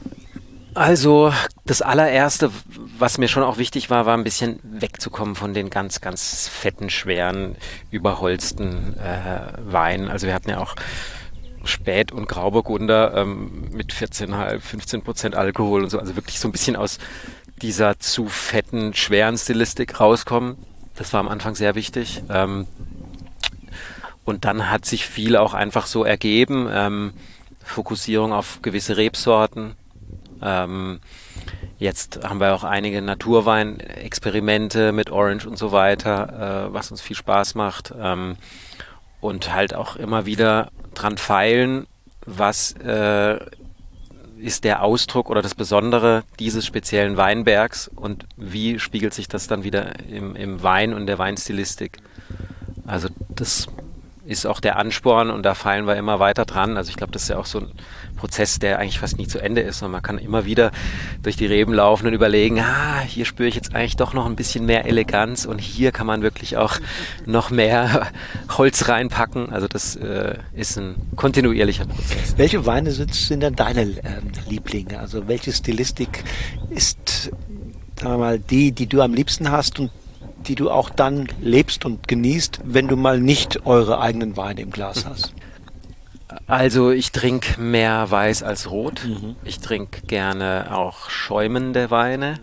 [0.77, 1.33] Also
[1.65, 2.51] das allererste,
[2.99, 6.91] was mir schon auch wichtig war, war ein bisschen wegzukommen von den ganz, ganz fetten,
[6.91, 7.55] schweren,
[7.89, 10.07] überholzten äh, Weinen.
[10.07, 10.75] Also wir hatten ja auch
[11.63, 15.97] Spät- und Grauburgunder ähm, mit 14,5, 15 Prozent Alkohol und so.
[15.97, 16.99] Also wirklich so ein bisschen aus
[17.63, 20.57] dieser zu fetten, schweren Stilistik rauskommen.
[20.93, 22.21] Das war am Anfang sehr wichtig.
[22.29, 22.67] Ähm,
[24.25, 26.69] und dann hat sich viel auch einfach so ergeben.
[26.71, 27.13] Ähm,
[27.63, 29.75] Fokussierung auf gewisse Rebsorten,
[30.41, 30.99] ähm,
[31.77, 37.15] jetzt haben wir auch einige Naturwein-Experimente mit Orange und so weiter, äh, was uns viel
[37.15, 37.93] Spaß macht.
[37.99, 38.37] Ähm,
[39.19, 41.87] und halt auch immer wieder dran feilen,
[42.25, 43.39] was äh,
[44.39, 49.63] ist der Ausdruck oder das Besondere dieses speziellen Weinbergs und wie spiegelt sich das dann
[49.63, 51.97] wieder im, im Wein und der Weinstilistik.
[52.85, 53.67] Also das
[54.25, 56.77] ist auch der Ansporn und da feilen wir immer weiter dran.
[56.77, 57.71] Also ich glaube, das ist ja auch so ein
[58.17, 59.81] Prozess, der eigentlich fast nie zu Ende ist.
[59.81, 60.71] Und man kann immer wieder
[61.23, 64.35] durch die Reben laufen und überlegen, ah, hier spüre ich jetzt eigentlich doch noch ein
[64.35, 66.77] bisschen mehr Eleganz und hier kann man wirklich auch
[67.25, 68.07] noch mehr
[68.57, 69.51] Holz reinpacken.
[69.51, 72.33] Also das äh, ist ein kontinuierlicher Prozess.
[72.37, 74.99] Welche Weine sind, sind denn deine ähm, Lieblinge?
[74.99, 76.23] Also welche Stilistik
[76.69, 77.31] ist,
[77.99, 79.91] sagen wir mal, die, die du am liebsten hast und
[80.47, 84.71] die du auch dann lebst und genießt, wenn du mal nicht eure eigenen Weine im
[84.71, 85.33] Glas hast?
[86.45, 89.03] Also ich trinke mehr Weiß als Rot.
[89.05, 89.35] Mhm.
[89.43, 92.39] Ich trinke gerne auch schäumende Weine.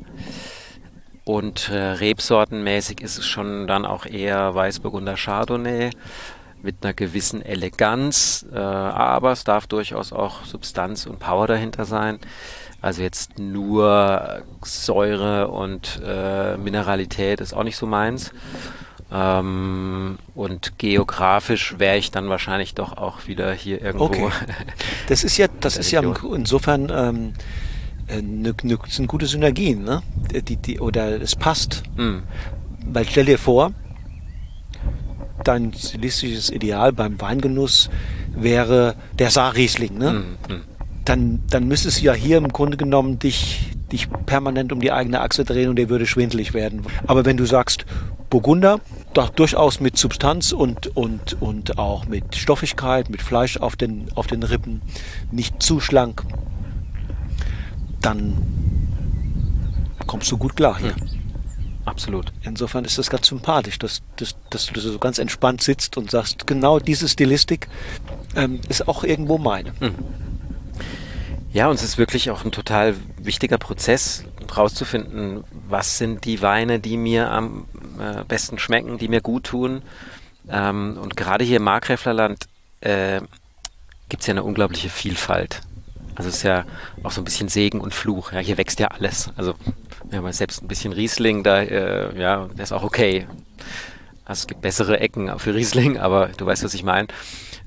[1.24, 5.90] Und äh, rebsortenmäßig ist es schon dann auch eher Weißburgunder Chardonnay
[6.62, 12.18] mit einer gewissen Eleganz, äh, aber es darf durchaus auch Substanz und Power dahinter sein.
[12.80, 18.32] Also jetzt nur Säure und äh, Mineralität ist auch nicht so meins.
[19.12, 24.06] Ähm, und geografisch wäre ich dann wahrscheinlich doch auch wieder hier irgendwo.
[24.06, 24.28] Okay.
[25.08, 27.34] Das ist ja, das ist ja insofern ähm,
[28.08, 30.02] ne, ne, sind gute Synergien, ne?
[30.48, 31.82] Die, die, oder es passt.
[31.96, 32.18] Mm.
[32.86, 33.72] Weil stell dir vor,
[35.44, 37.90] dein stilistisches Ideal beim Weingenuss
[38.34, 40.12] wäre der Saarriesling, ne?
[40.12, 40.60] Mm, mm.
[41.04, 45.20] Dann, dann müsstest du ja hier im Grunde genommen dich, dich permanent um die eigene
[45.20, 46.82] Achse drehen und der würde schwindelig werden.
[47.06, 47.83] Aber wenn du sagst,
[48.34, 48.80] Burgunder,
[49.12, 54.26] doch durchaus mit Substanz und, und, und auch mit Stoffigkeit, mit Fleisch auf den, auf
[54.26, 54.82] den Rippen,
[55.30, 56.24] nicht zu schlank,
[58.00, 58.36] dann
[60.08, 60.96] kommst du gut klar hier.
[60.96, 61.08] Hm.
[61.84, 62.32] Absolut.
[62.42, 66.48] Insofern ist das ganz sympathisch, dass, dass, dass du so ganz entspannt sitzt und sagst,
[66.48, 67.68] genau diese Stilistik
[68.34, 69.72] ähm, ist auch irgendwo meine.
[69.78, 69.94] Hm.
[71.52, 74.24] Ja, und es ist wirklich auch ein total wichtiger Prozess,
[74.56, 77.66] rauszufinden, was sind die Weine, die mir am
[77.98, 79.82] äh, besten schmecken, die mir gut tun.
[80.48, 82.46] Ähm, und gerade hier im Markgräflerland
[82.80, 83.20] äh,
[84.08, 85.62] gibt es ja eine unglaubliche Vielfalt.
[86.14, 86.64] Also es ist ja
[87.02, 88.32] auch so ein bisschen Segen und Fluch.
[88.32, 89.30] Ja, hier wächst ja alles.
[89.36, 89.54] Also
[90.04, 93.26] wir haben ja selbst ein bisschen Riesling, da äh, ja, der ist auch okay.
[94.24, 97.08] Also es gibt bessere Ecken für Riesling, aber du weißt, was ich meine.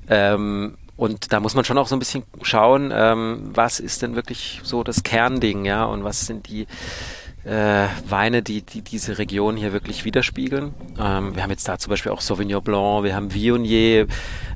[0.08, 4.16] Ähm, und da muss man schon auch so ein bisschen schauen, ähm, was ist denn
[4.16, 6.66] wirklich so das Kernding, ja, und was sind die
[7.44, 10.74] äh, Weine, die, die diese Region hier wirklich widerspiegeln.
[10.98, 14.08] Ähm, wir haben jetzt da zum Beispiel auch Sauvignon Blanc, wir haben Viognier,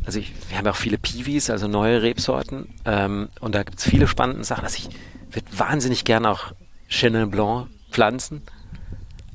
[0.04, 2.74] also ich, wir haben auch viele Pivis, also neue Rebsorten.
[2.84, 4.64] Ähm, und da gibt es viele spannende Sachen.
[4.64, 4.88] Also ich
[5.32, 6.52] würde wahnsinnig gerne auch
[6.88, 8.42] Chenin Blanc pflanzen,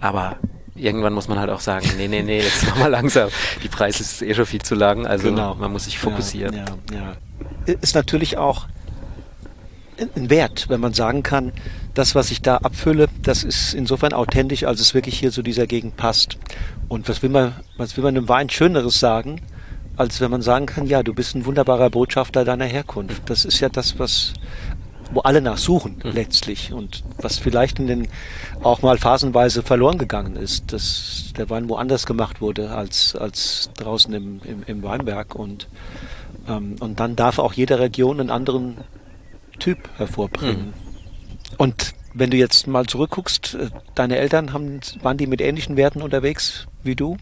[0.01, 0.35] aber
[0.77, 3.29] irgendwann muss man halt auch sagen, nee, nee, nee, jetzt mach mal langsam.
[3.63, 5.55] Die Preise ist eh schon viel zu lang, also genau.
[5.55, 6.55] man muss sich fokussieren.
[6.55, 7.15] Ja, ja,
[7.67, 7.73] ja.
[7.81, 8.67] Ist natürlich auch
[10.15, 11.51] ein Wert, wenn man sagen kann,
[11.93, 15.65] das, was ich da abfülle, das ist insofern authentisch, als es wirklich hier zu dieser
[15.65, 16.37] Gegend passt.
[16.87, 19.41] Und was will man, was will man einem Wein Schöneres sagen,
[19.95, 23.23] als wenn man sagen kann, ja, du bist ein wunderbarer Botschafter deiner Herkunft.
[23.25, 24.33] Das ist ja das, was,
[25.13, 26.11] wo alle nachsuchen mhm.
[26.11, 28.07] letztlich und was vielleicht in den
[28.61, 34.13] auch mal phasenweise verloren gegangen ist, dass der Wein woanders gemacht wurde als, als draußen
[34.13, 35.67] im, im, im Weinberg und,
[36.47, 38.77] ähm, und dann darf auch jede Region einen anderen
[39.59, 40.67] Typ hervorbringen.
[40.67, 40.73] Mhm.
[41.57, 46.01] Und wenn du jetzt mal zurückguckst, äh, deine Eltern haben, waren die mit ähnlichen Werten
[46.01, 47.17] unterwegs wie du?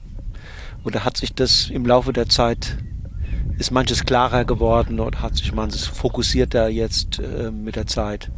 [0.83, 2.77] Oder hat sich das im Laufe der Zeit,
[3.57, 8.29] ist manches klarer geworden oder hat sich manches fokussierter jetzt äh, mit der Zeit?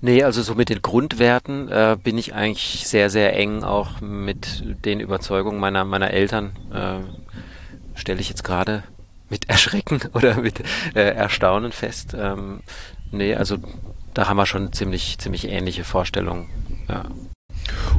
[0.00, 4.62] Nee, also so mit den Grundwerten äh, bin ich eigentlich sehr, sehr eng auch mit
[4.84, 6.52] den Überzeugungen meiner, meiner Eltern.
[6.72, 7.00] Äh,
[7.98, 8.84] Stelle ich jetzt gerade
[9.28, 10.60] mit Erschrecken oder mit
[10.94, 12.14] äh, Erstaunen fest.
[12.16, 12.60] Ähm,
[13.10, 13.56] nee, also
[14.14, 16.48] da haben wir schon ziemlich, ziemlich ähnliche Vorstellungen.
[16.88, 17.04] Ja.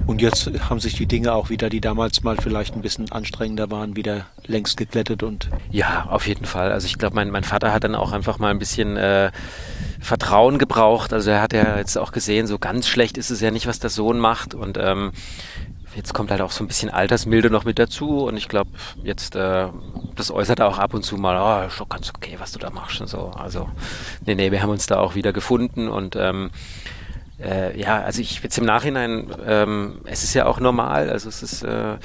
[0.05, 3.69] Und jetzt haben sich die Dinge auch wieder, die damals mal vielleicht ein bisschen anstrengender
[3.71, 5.49] waren, wieder längst geglättet und.
[5.71, 6.71] Ja, auf jeden Fall.
[6.71, 9.31] Also ich glaube, mein, mein Vater hat dann auch einfach mal ein bisschen äh,
[9.99, 11.13] Vertrauen gebraucht.
[11.13, 13.79] Also er hat ja jetzt auch gesehen, so ganz schlecht ist es ja nicht, was
[13.79, 14.53] der Sohn macht.
[14.53, 15.11] Und ähm,
[15.95, 18.71] jetzt kommt halt auch so ein bisschen Altersmilde noch mit dazu und ich glaube,
[19.03, 19.67] jetzt äh,
[20.15, 21.37] das äußert er auch ab und zu mal,
[21.67, 23.31] oh, schon ganz okay, was du da machst und so.
[23.35, 23.69] Also,
[24.25, 26.51] nee, nee, wir haben uns da auch wieder gefunden und ähm,
[27.41, 31.41] äh, ja, also ich jetzt im Nachhinein, ähm, es ist ja auch normal, also es
[31.41, 31.95] ist, äh,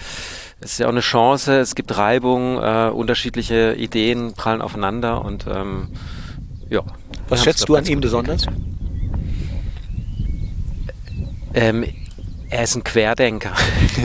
[0.61, 5.47] es ist ja auch eine Chance, es gibt Reibung, äh, unterschiedliche Ideen prallen aufeinander und
[5.47, 5.89] ähm,
[6.71, 6.83] ja.
[7.29, 8.47] Was schätzt du an ihm besonders?
[11.55, 11.85] Ähm,
[12.51, 13.53] er ist ein Querdenker.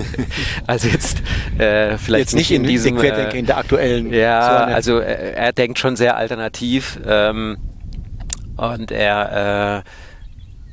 [0.67, 1.21] also jetzt
[1.57, 4.11] äh, vielleicht jetzt nicht, in, in diesem Querdenker äh, in der aktuellen.
[4.11, 7.57] Ja, also äh, er denkt schon sehr alternativ ähm,
[8.57, 9.89] und er äh,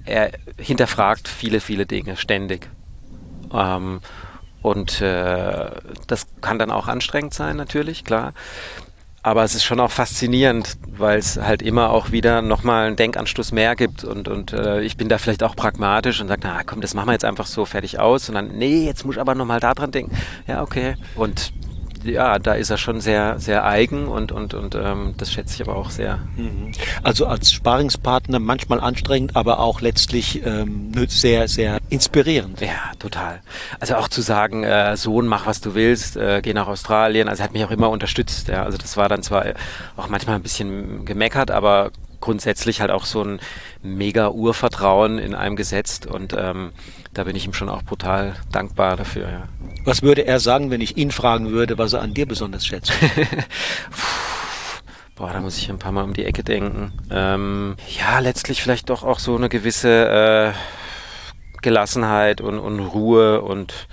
[0.06, 2.68] er hinterfragt viele viele Dinge ständig.
[3.52, 4.00] Ähm,
[4.62, 5.70] und äh,
[6.06, 8.32] das kann dann auch anstrengend sein, natürlich, klar.
[9.22, 13.50] Aber es ist schon auch faszinierend, weil es halt immer auch wieder nochmal einen Denkanstoß
[13.50, 14.04] mehr gibt.
[14.04, 17.08] Und, und äh, ich bin da vielleicht auch pragmatisch und sage, na komm, das machen
[17.08, 18.28] wir jetzt einfach so fertig aus.
[18.28, 20.16] Und dann, nee, jetzt muss ich aber nochmal daran denken.
[20.46, 20.94] Ja, okay.
[21.16, 21.52] Und
[22.08, 25.68] ja, da ist er schon sehr, sehr eigen und, und, und ähm, das schätze ich
[25.68, 26.18] aber auch sehr.
[26.36, 26.72] Mhm.
[27.02, 32.60] Also als Sparingspartner manchmal anstrengend, aber auch letztlich ähm, sehr, sehr inspirierend.
[32.60, 33.40] Ja, total.
[33.80, 37.28] Also auch zu sagen, äh, Sohn, mach was du willst, äh, geh nach Australien.
[37.28, 38.48] Also er hat mich auch immer unterstützt.
[38.48, 38.64] Ja.
[38.64, 39.44] Also das war dann zwar
[39.96, 41.90] auch manchmal ein bisschen gemeckert, aber
[42.20, 43.40] grundsätzlich halt auch so ein
[43.82, 46.72] mega Urvertrauen in einem gesetzt und ähm,
[47.14, 49.28] da bin ich ihm schon auch brutal dankbar dafür.
[49.30, 49.44] Ja.
[49.86, 52.92] Was würde er sagen, wenn ich ihn fragen würde, was er an dir besonders schätzt?
[55.14, 56.92] Boah, da muss ich ein paar Mal um die Ecke denken.
[57.08, 63.86] Ähm, ja, letztlich vielleicht doch auch so eine gewisse äh, Gelassenheit und, und Ruhe und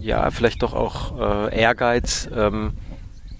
[0.00, 2.72] ja, vielleicht doch auch äh, Ehrgeiz, ähm,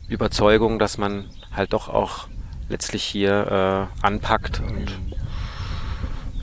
[0.08, 2.28] Überzeugung, dass man halt doch auch
[2.68, 4.92] letztlich hier äh, anpackt und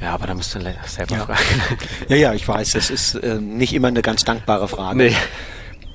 [0.01, 1.25] ja, aber da musst du selber ja.
[1.25, 1.61] fragen.
[2.07, 4.97] Ja, ja, ich weiß, das ist äh, nicht immer eine ganz dankbare Frage.
[4.97, 5.15] Nee.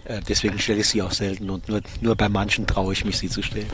[0.05, 3.19] Äh, deswegen stelle ich sie auch selten und nur, nur bei manchen traue ich mich,
[3.19, 3.71] sie zu stellen.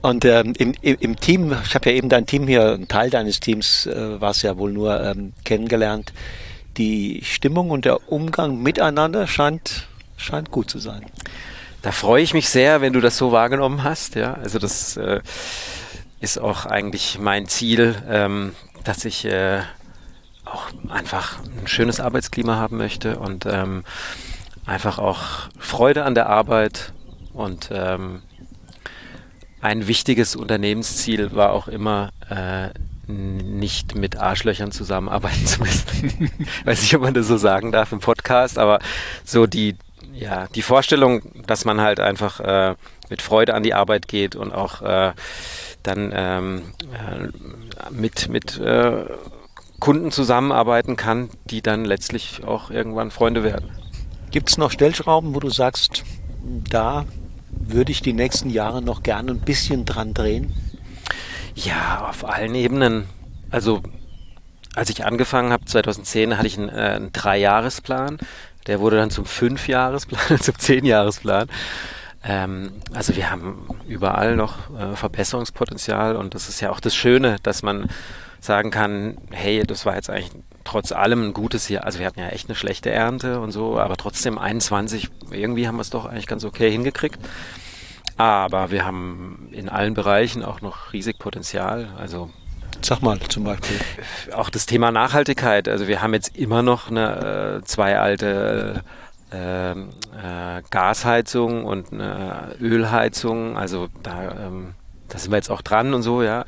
[0.00, 3.38] Und ähm, im, im Team, ich habe ja eben dein Team hier, ein Teil deines
[3.38, 6.12] Teams äh, war es ja wohl nur ähm, kennengelernt.
[6.76, 9.86] Die Stimmung und der Umgang miteinander scheint
[10.16, 11.04] scheint gut zu sein.
[11.82, 14.14] Da freue ich mich sehr, wenn du das so wahrgenommen hast.
[14.14, 15.20] Ja, also das äh,
[16.22, 18.54] ist auch eigentlich mein Ziel, ähm,
[18.84, 19.60] dass ich äh,
[20.44, 23.84] auch einfach ein schönes Arbeitsklima haben möchte und ähm,
[24.64, 26.92] einfach auch Freude an der Arbeit
[27.32, 28.22] und ähm,
[29.60, 32.68] ein wichtiges Unternehmensziel war auch immer, äh,
[33.08, 36.30] nicht mit Arschlöchern zusammenarbeiten zu müssen.
[36.64, 38.78] Weiß nicht, ob man das so sagen darf im Podcast, aber
[39.24, 39.76] so die,
[40.12, 42.74] ja, die Vorstellung, dass man halt einfach äh,
[43.10, 45.12] mit Freude an die Arbeit geht und auch äh,
[45.82, 46.62] dann ähm,
[46.92, 49.04] äh, mit, mit äh,
[49.80, 53.70] Kunden zusammenarbeiten kann, die dann letztlich auch irgendwann Freunde werden.
[54.30, 56.04] Gibt es noch Stellschrauben, wo du sagst,
[56.70, 57.04] da
[57.50, 60.52] würde ich die nächsten Jahre noch gerne ein bisschen dran drehen?
[61.54, 63.04] Ja, auf allen Ebenen.
[63.50, 63.82] Also
[64.74, 68.18] als ich angefangen habe, 2010, hatte ich einen, äh, einen Dreijahresplan.
[68.66, 71.48] Der wurde dann zum Fünfjahresplan, zum Zehnjahresplan.
[72.24, 77.36] Ähm, also wir haben überall noch äh, Verbesserungspotenzial und das ist ja auch das Schöne,
[77.42, 77.88] dass man
[78.40, 80.30] sagen kann, hey, das war jetzt eigentlich
[80.64, 81.84] trotz allem ein gutes Jahr.
[81.84, 85.76] Also wir hatten ja echt eine schlechte Ernte und so, aber trotzdem 21, irgendwie haben
[85.76, 87.18] wir es doch eigentlich ganz okay hingekriegt.
[88.16, 91.88] Aber wir haben in allen Bereichen auch noch riesig Potenzial.
[91.98, 92.30] Also
[92.80, 93.78] Sag mal zum Beispiel.
[94.34, 95.68] Auch das Thema Nachhaltigkeit.
[95.68, 99.01] Also wir haben jetzt immer noch eine äh, zwei alte äh,
[99.32, 103.56] äh, Gasheizung und eine Ölheizung.
[103.56, 104.74] Also da, ähm,
[105.08, 106.44] da sind wir jetzt auch dran und so, ja.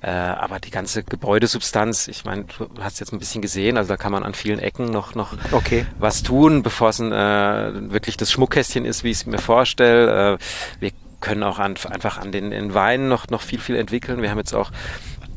[0.00, 3.96] Äh, aber die ganze Gebäudesubstanz, ich meine, du hast jetzt ein bisschen gesehen, also da
[3.96, 5.86] kann man an vielen Ecken noch, noch okay.
[5.98, 10.34] was tun, bevor es ein, äh, wirklich das Schmuckkästchen ist, wie ich es mir vorstelle.
[10.34, 10.38] Äh,
[10.78, 14.22] wir können auch an, einfach an den in Weinen noch, noch viel, viel entwickeln.
[14.22, 14.70] Wir haben jetzt auch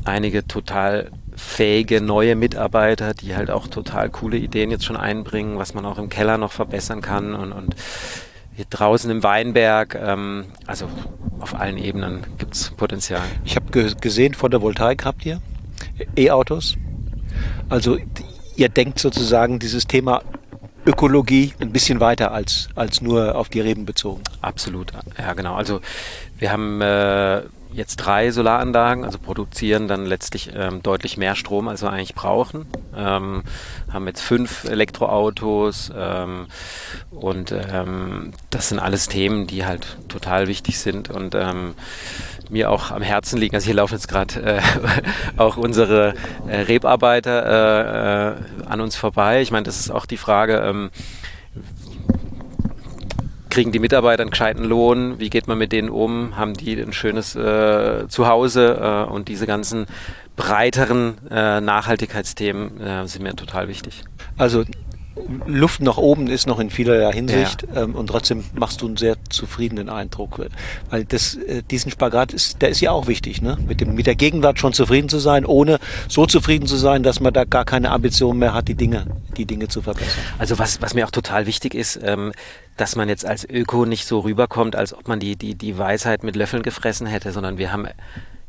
[0.04, 5.74] einige total fähige neue Mitarbeiter, die halt auch total coole Ideen jetzt schon einbringen, was
[5.74, 7.74] man auch im Keller noch verbessern kann und, und
[8.54, 10.86] hier draußen im Weinberg, ähm, also
[11.40, 13.22] auf allen Ebenen gibt es Potenzial.
[13.44, 15.40] Ich habe ge gesehen, Photovoltaik habt ihr,
[16.16, 16.76] E-Autos.
[17.68, 17.98] Also
[18.56, 20.22] ihr denkt sozusagen dieses Thema
[20.84, 24.22] Ökologie ein bisschen weiter als, als nur auf die Reben bezogen.
[24.40, 25.54] Absolut, ja genau.
[25.54, 25.80] Also
[26.38, 27.42] wir haben äh,
[27.72, 32.66] jetzt drei Solaranlagen, also produzieren dann letztlich ähm, deutlich mehr Strom, als wir eigentlich brauchen.
[32.96, 33.42] Ähm,
[33.92, 36.46] haben jetzt fünf Elektroautos ähm,
[37.10, 41.74] und ähm, das sind alles Themen, die halt total wichtig sind und ähm,
[42.50, 43.54] mir auch am Herzen liegen.
[43.54, 44.60] Also hier laufen jetzt gerade äh,
[45.36, 46.14] auch unsere
[46.46, 49.42] äh, Rebarbeiter äh, äh, an uns vorbei.
[49.42, 50.90] Ich meine, das ist auch die Frage, ähm,
[53.52, 55.20] kriegen die Mitarbeiter einen gescheiten Lohn?
[55.20, 56.36] Wie geht man mit denen um?
[56.36, 58.78] Haben die ein schönes äh, Zuhause?
[58.80, 59.86] Äh, und diese ganzen
[60.36, 64.04] breiteren äh, Nachhaltigkeitsthemen äh, sind mir total wichtig.
[64.38, 64.64] Also
[65.46, 67.82] Luft nach oben ist noch in vielerlei Hinsicht ja.
[67.82, 70.40] ähm, und trotzdem machst du einen sehr zufriedenen Eindruck,
[70.90, 73.58] weil das, äh, diesen Spagat ist, der ist ja auch wichtig, ne?
[73.66, 77.20] Mit dem, mit der Gegenwart schon zufrieden zu sein, ohne so zufrieden zu sein, dass
[77.20, 79.06] man da gar keine Ambition mehr hat, die Dinge,
[79.36, 80.22] die Dinge zu verbessern.
[80.38, 82.32] Also was, was mir auch total wichtig ist, ähm,
[82.76, 86.24] dass man jetzt als Öko nicht so rüberkommt, als ob man die, die, die Weisheit
[86.24, 87.86] mit Löffeln gefressen hätte, sondern wir haben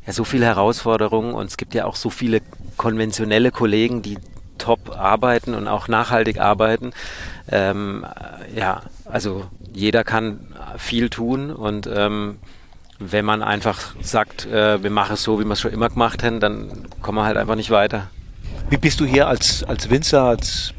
[0.06, 2.40] ja so viele Herausforderungen und es gibt ja auch so viele
[2.76, 4.18] konventionelle Kollegen, die
[4.58, 6.92] top arbeiten und auch nachhaltig arbeiten.
[7.50, 8.06] Ähm,
[8.54, 12.38] ja, also jeder kann viel tun und ähm,
[12.98, 16.22] wenn man einfach sagt, äh, wir machen es so, wie wir es schon immer gemacht
[16.22, 18.08] haben, dann kommen wir halt einfach nicht weiter.
[18.70, 20.72] Wie bist du hier als, als Winzer, als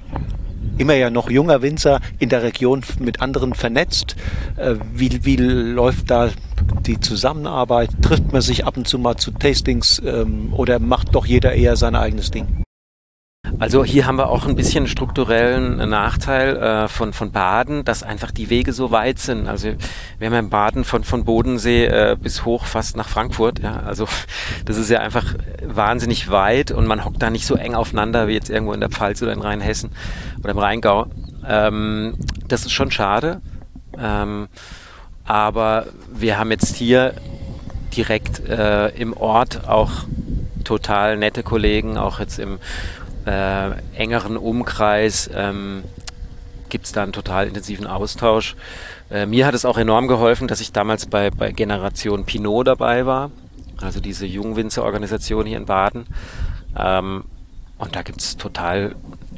[0.78, 4.15] immer ja noch junger Winzer in der Region mit anderen vernetzt?
[4.57, 6.30] Äh, wie, wie läuft da
[6.82, 7.89] die Zusammenarbeit?
[8.01, 11.76] Trifft man sich ab und zu mal zu Tastings ähm, oder macht doch jeder eher
[11.76, 12.64] sein eigenes Ding?
[13.60, 18.32] Also hier haben wir auch ein bisschen strukturellen Nachteil äh, von, von Baden, dass einfach
[18.32, 19.48] die Wege so weit sind.
[19.48, 19.74] Also
[20.20, 23.60] wir haben ja Baden von, von Bodensee äh, bis hoch fast nach Frankfurt.
[23.60, 24.08] Ja, also
[24.66, 28.34] das ist ja einfach wahnsinnig weit und man hockt da nicht so eng aufeinander wie
[28.34, 29.91] jetzt irgendwo in der Pfalz oder in Rheinhessen
[30.39, 31.08] oder im Rheingau.
[31.48, 32.16] Ähm,
[32.48, 33.41] das ist schon schade.
[33.98, 34.48] Ähm,
[35.24, 37.14] aber wir haben jetzt hier
[37.96, 39.91] direkt äh, im Ort auch
[40.64, 42.60] total nette Kollegen, auch jetzt im
[43.26, 45.84] äh, engeren Umkreis ähm,
[46.69, 48.55] gibt es da einen total intensiven Austausch.
[49.09, 53.05] Äh, mir hat es auch enorm geholfen, dass ich damals bei, bei Generation Pinot dabei
[53.05, 53.32] war,
[53.82, 56.05] also diese Jungwinzer-Organisation hier in Baden.
[56.78, 57.23] Ähm,
[57.78, 58.95] und da gibt es total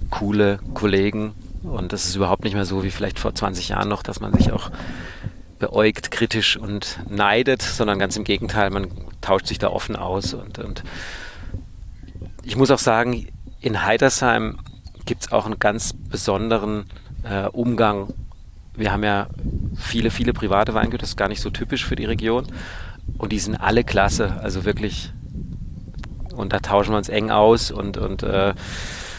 [0.10, 1.34] coole Kollegen
[1.64, 4.34] und das ist überhaupt nicht mehr so wie vielleicht vor 20 Jahren noch, dass man
[4.34, 4.72] sich auch
[5.60, 8.88] beäugt, kritisch und neidet, sondern ganz im Gegenteil, man
[9.22, 10.84] tauscht sich da offen aus und, und
[12.44, 13.28] ich muss auch sagen,
[13.60, 14.60] in Heidersheim
[15.06, 16.86] gibt es auch einen ganz besonderen
[17.24, 18.14] äh, Umgang
[18.78, 19.28] wir haben ja
[19.76, 22.48] viele, viele private Weingüter, das ist gar nicht so typisch für die Region.
[23.18, 25.12] Und die sind alle klasse, also wirklich.
[26.36, 28.54] Und da tauschen wir uns eng aus und, und äh,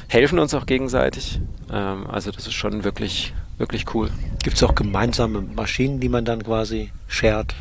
[0.07, 1.41] helfen uns auch gegenseitig.
[1.73, 4.11] Ähm, also das ist schon wirklich, wirklich cool.
[4.45, 7.55] Gibt es auch gemeinsame Maschinen, die man dann quasi shared?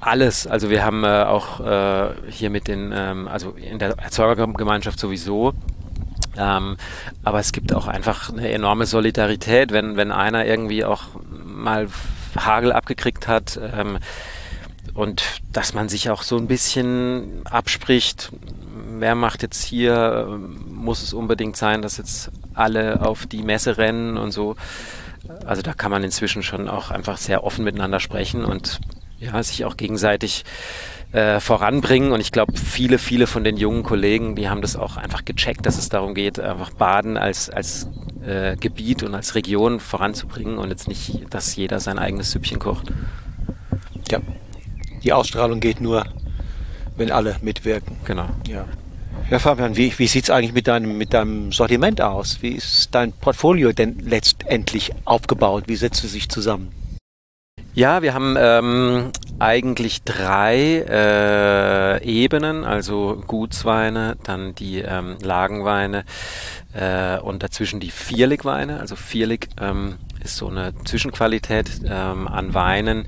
[0.00, 0.46] Alles.
[0.46, 5.54] Also wir haben äh, auch äh, hier mit den, ähm, also in der Erzeugergemeinschaft sowieso,
[6.36, 6.76] ähm,
[7.24, 11.88] aber es gibt auch einfach eine enorme Solidarität, wenn, wenn einer irgendwie auch mal
[12.36, 13.98] Hagel abgekriegt hat ähm,
[14.94, 15.22] und
[15.52, 18.32] dass man sich auch so ein bisschen abspricht,
[18.98, 20.38] wer macht jetzt hier,
[20.68, 24.56] muss es unbedingt sein, dass jetzt alle auf die Messe rennen und so.
[25.44, 28.80] Also da kann man inzwischen schon auch einfach sehr offen miteinander sprechen und
[29.18, 30.44] ja, sich auch gegenseitig
[31.12, 32.12] äh, voranbringen.
[32.12, 35.66] Und ich glaube, viele, viele von den jungen Kollegen, die haben das auch einfach gecheckt,
[35.66, 37.88] dass es darum geht, einfach Baden als, als
[38.26, 42.92] äh, Gebiet und als Region voranzubringen und jetzt nicht, dass jeder sein eigenes Süppchen kocht.
[44.10, 44.20] Ja,
[45.02, 46.04] die Ausstrahlung geht nur,
[46.96, 47.96] wenn alle mitwirken.
[48.04, 48.26] Genau.
[48.48, 48.66] Ja.
[49.30, 52.42] Ja, Fabian, wie, wie sieht es eigentlich mit deinem, mit deinem Sortiment aus?
[52.42, 55.64] Wie ist dein Portfolio denn letztendlich aufgebaut?
[55.66, 56.70] Wie setzt es sich zusammen?
[57.76, 66.06] Ja, wir haben ähm, eigentlich drei äh, Ebenen, also Gutsweine, dann die ähm, Lagenweine
[66.72, 68.80] äh, und dazwischen die Vierligweine.
[68.80, 73.04] Also Vierlig ähm, ist so eine Zwischenqualität ähm, an Weinen,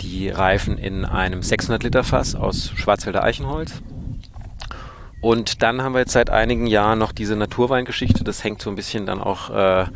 [0.00, 3.82] die reifen in einem 600 Liter Fass aus Schwarzwälder Eichenholz.
[5.20, 8.22] Und dann haben wir jetzt seit einigen Jahren noch diese Naturweingeschichte.
[8.22, 9.86] Das hängt so ein bisschen dann auch äh,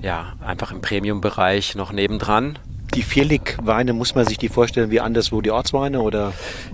[0.00, 2.58] ja, einfach im Premium-Bereich noch nebendran
[2.94, 6.32] die Vierlig-Weine, muss man sich die vorstellen wie anderswo die Ortsweine oder?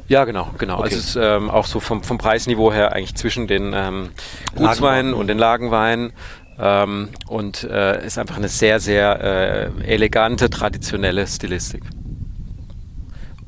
[0.09, 0.75] Ja, genau, genau.
[0.75, 0.85] Okay.
[0.85, 4.11] Also es ist ähm, auch so vom, vom Preisniveau her eigentlich zwischen den ähm,
[4.55, 6.13] Gutsweinen und den Lagenweinen.
[6.59, 11.83] Ähm, und äh, ist einfach eine sehr, sehr äh, elegante, traditionelle Stilistik.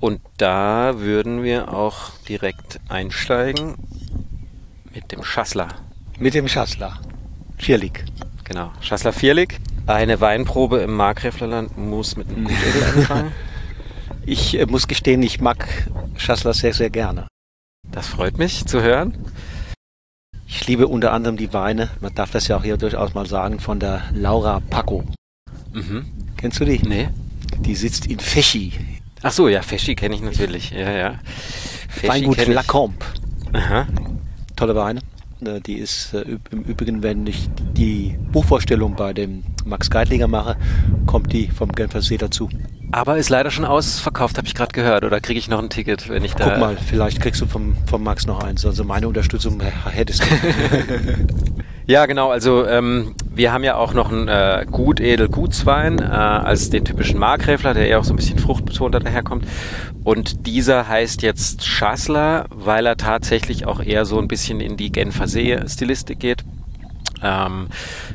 [0.01, 3.77] Und da würden wir auch direkt einsteigen
[4.93, 5.69] mit dem Schassler.
[6.19, 6.99] Mit dem Schassler.
[7.57, 8.05] Vierlig.
[8.45, 9.61] Genau, Schassler Vierlig.
[9.87, 13.33] Eine Weinprobe im Markgräflerland muss mit einem Gutedel anfangen.
[14.27, 15.69] Ich äh, muss gestehen, ich mag
[16.17, 17.27] Schassler sehr, sehr gerne.
[17.91, 19.15] Das freut mich zu hören.
[20.47, 23.61] Ich liebe unter anderem die Weine, man darf das ja auch hier durchaus mal sagen,
[23.61, 25.05] von der Laura Paco.
[25.75, 26.07] Mhm.
[26.39, 26.79] Kennst du die?
[26.79, 27.11] Nee.
[27.59, 28.73] Die sitzt in Feschi.
[29.23, 30.71] Ach so, ja, Feschi kenne ich natürlich.
[30.71, 31.19] Ja, ja.
[31.91, 33.05] Feschi Weingut Lacombe.
[33.53, 33.87] Aha.
[34.57, 35.01] Tolle Weine.
[35.67, 40.57] Die ist äh, im Übrigen, wenn ich die Buchvorstellung bei dem Max Geitlinger mache,
[41.07, 42.49] kommt die vom Genfer See dazu.
[42.95, 45.03] Aber ist leider schon ausverkauft, habe ich gerade gehört.
[45.03, 46.51] Oder kriege ich noch ein Ticket, wenn ich da.
[46.51, 48.65] Guck mal, vielleicht kriegst du vom, vom Max noch eins.
[48.65, 50.27] Also meine Unterstützung hättest du.
[51.87, 52.31] ja, genau.
[52.31, 56.85] Also ähm, wir haben ja auch noch einen äh, gut edel Gutswein äh, als den
[56.85, 59.45] typischen Markgräfler, der eher auch so ein bisschen fruchtbetonter daherkommt.
[60.05, 64.93] Und dieser heißt jetzt Schassler, weil er tatsächlich auch eher so ein bisschen in die
[64.93, 66.45] Genfer See-Stilistik geht.
[67.25, 67.69] Ähm,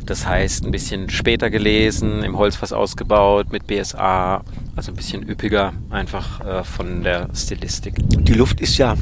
[0.06, 4.44] das heißt, ein bisschen später gelesen, im Holzfass ausgebaut, mit BSA,
[4.80, 7.96] also ein bisschen üppiger, einfach äh, von der Stilistik.
[8.00, 8.96] Die Luft ist ja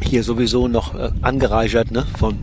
[0.00, 2.06] hier sowieso noch äh, angereichert ne?
[2.16, 2.38] von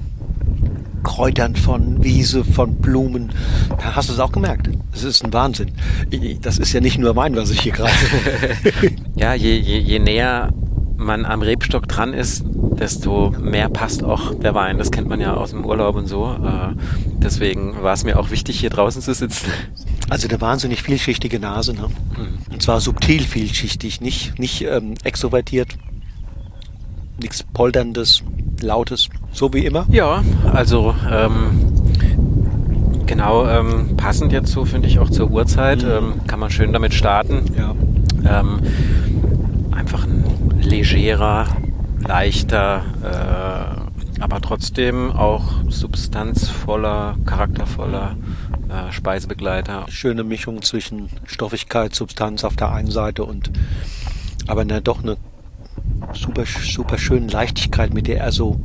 [1.01, 3.31] Kräutern, von Wiese, von Blumen.
[3.69, 4.69] Da hast du es auch gemerkt.
[4.91, 5.71] Das ist ein Wahnsinn.
[6.43, 7.91] Das ist ja nicht nur Wein, was ich hier gerade.
[9.15, 10.53] ja, je, je, je näher
[10.97, 14.77] man am Rebstock dran ist, desto mehr passt auch der Wein.
[14.77, 16.27] Das kennt man ja aus dem Urlaub und so.
[16.27, 16.75] Äh,
[17.23, 19.51] deswegen war es mir auch wichtig, hier draußen zu sitzen.
[20.09, 21.73] Also eine wahnsinnig vielschichtige Nase.
[21.73, 21.87] Ne?
[22.17, 22.53] Mhm.
[22.53, 25.77] Und zwar subtil vielschichtig, nicht, nicht ähm, extrovertiert,
[27.19, 28.23] nichts Polterndes,
[28.61, 29.85] Lautes, so wie immer.
[29.89, 31.83] Ja, also ähm,
[33.05, 35.83] genau ähm, passend jetzt so, finde ich, auch zur Uhrzeit.
[35.83, 35.89] Mhm.
[35.89, 37.43] Ähm, kann man schön damit starten.
[37.57, 37.75] Ja.
[38.39, 38.59] Ähm,
[39.71, 40.23] einfach ein
[40.61, 41.47] legerer,
[42.05, 43.76] leichter, äh,
[44.19, 48.15] aber trotzdem auch substanzvoller, charaktervoller
[48.69, 49.85] äh, Speisebegleiter.
[49.89, 53.51] Schöne Mischung zwischen Stoffigkeit, Substanz auf der einen Seite und
[54.47, 55.17] aber ne, doch eine
[56.13, 58.59] super, super schöne Leichtigkeit, mit der er so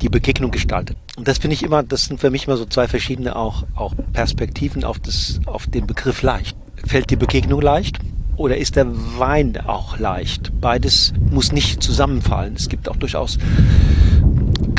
[0.00, 0.96] die Begegnung gestaltet.
[1.16, 3.94] Und das finde ich immer, das sind für mich immer so zwei verschiedene auch, auch
[4.12, 6.56] Perspektiven auf, das, auf den Begriff leicht.
[6.86, 7.98] Fällt die Begegnung leicht?
[8.36, 8.86] Oder ist der
[9.18, 10.52] Wein auch leicht?
[10.60, 12.54] Beides muss nicht zusammenfallen.
[12.54, 13.38] Es gibt auch durchaus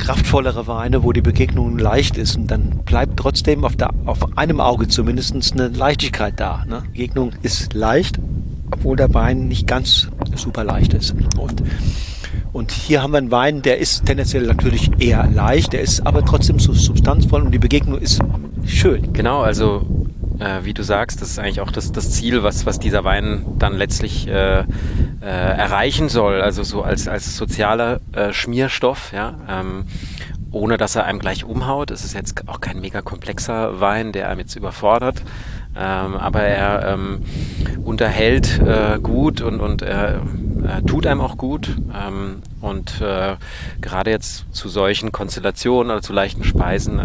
[0.08, 4.62] kraftvollere Weine, wo die Begegnung leicht ist und dann bleibt trotzdem auf, der, auf einem
[4.62, 6.64] Auge zumindest eine Leichtigkeit da.
[6.66, 6.84] Ne?
[6.86, 8.18] Die Begegnung ist leicht,
[8.72, 11.14] obwohl der Wein nicht ganz super leicht ist.
[11.38, 11.62] Und,
[12.53, 16.24] und hier haben wir einen Wein, der ist tendenziell natürlich eher leicht, der ist aber
[16.24, 18.22] trotzdem so substanzvoll und die Begegnung ist
[18.66, 19.12] schön.
[19.12, 19.86] Genau, also
[20.40, 23.46] äh, wie du sagst, das ist eigentlich auch das, das Ziel, was, was dieser Wein
[23.58, 24.66] dann letztlich äh, äh,
[25.22, 26.42] erreichen soll.
[26.42, 29.36] Also so als, als sozialer äh, Schmierstoff, ja.
[29.50, 29.86] Ähm,
[30.52, 31.92] ohne dass er einem gleich umhaut.
[31.92, 35.22] Es ist jetzt auch kein mega komplexer Wein, der einem jetzt überfordert.
[35.76, 37.20] Ähm, aber er ähm,
[37.84, 40.22] unterhält äh, gut und, und er,
[40.86, 41.78] tut einem auch gut.
[41.93, 43.36] Ähm, und äh,
[43.80, 46.99] gerade jetzt zu solchen Konstellationen oder zu leichten Speisen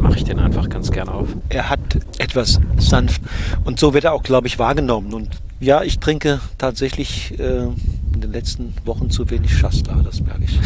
[0.00, 1.28] mache ich den einfach ganz gern auf.
[1.48, 1.80] Er hat
[2.18, 3.22] etwas sanft
[3.64, 5.14] und so wird er auch, glaube ich, wahrgenommen.
[5.14, 5.30] Und
[5.60, 7.66] ja, ich trinke tatsächlich äh,
[8.14, 10.58] in den letzten Wochen zu wenig Shasta, das merke ich.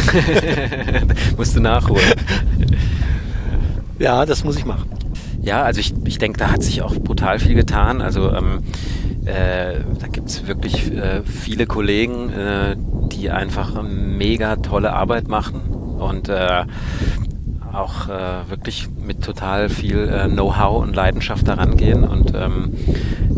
[1.37, 2.05] Musst du nachholen.
[3.99, 4.89] ja, das muss ich machen.
[5.45, 8.01] Ja, also ich, ich denke, da hat sich auch brutal viel getan.
[8.01, 8.61] Also ähm,
[9.27, 12.77] äh, da gibt es wirklich äh, viele Kollegen, äh,
[13.13, 15.61] die einfach mega tolle Arbeit machen
[15.99, 16.65] und äh,
[17.75, 22.05] auch äh, wirklich mit total viel äh, Know-how und Leidenschaft daran gehen.
[22.05, 22.73] Und ähm,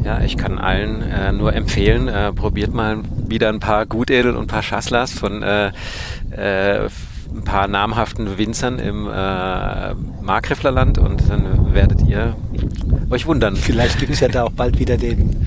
[0.05, 4.45] ja, ich kann allen äh, nur empfehlen, äh, probiert mal wieder ein paar Gutedel und
[4.45, 5.73] ein paar Schasslas von äh,
[6.31, 6.89] äh,
[7.37, 12.37] ein paar namhaften Winzern im äh, Markgräflerland und dann werdet ihr
[13.11, 13.57] euch wundern.
[13.57, 15.47] Vielleicht gibt es ja da auch bald wieder den,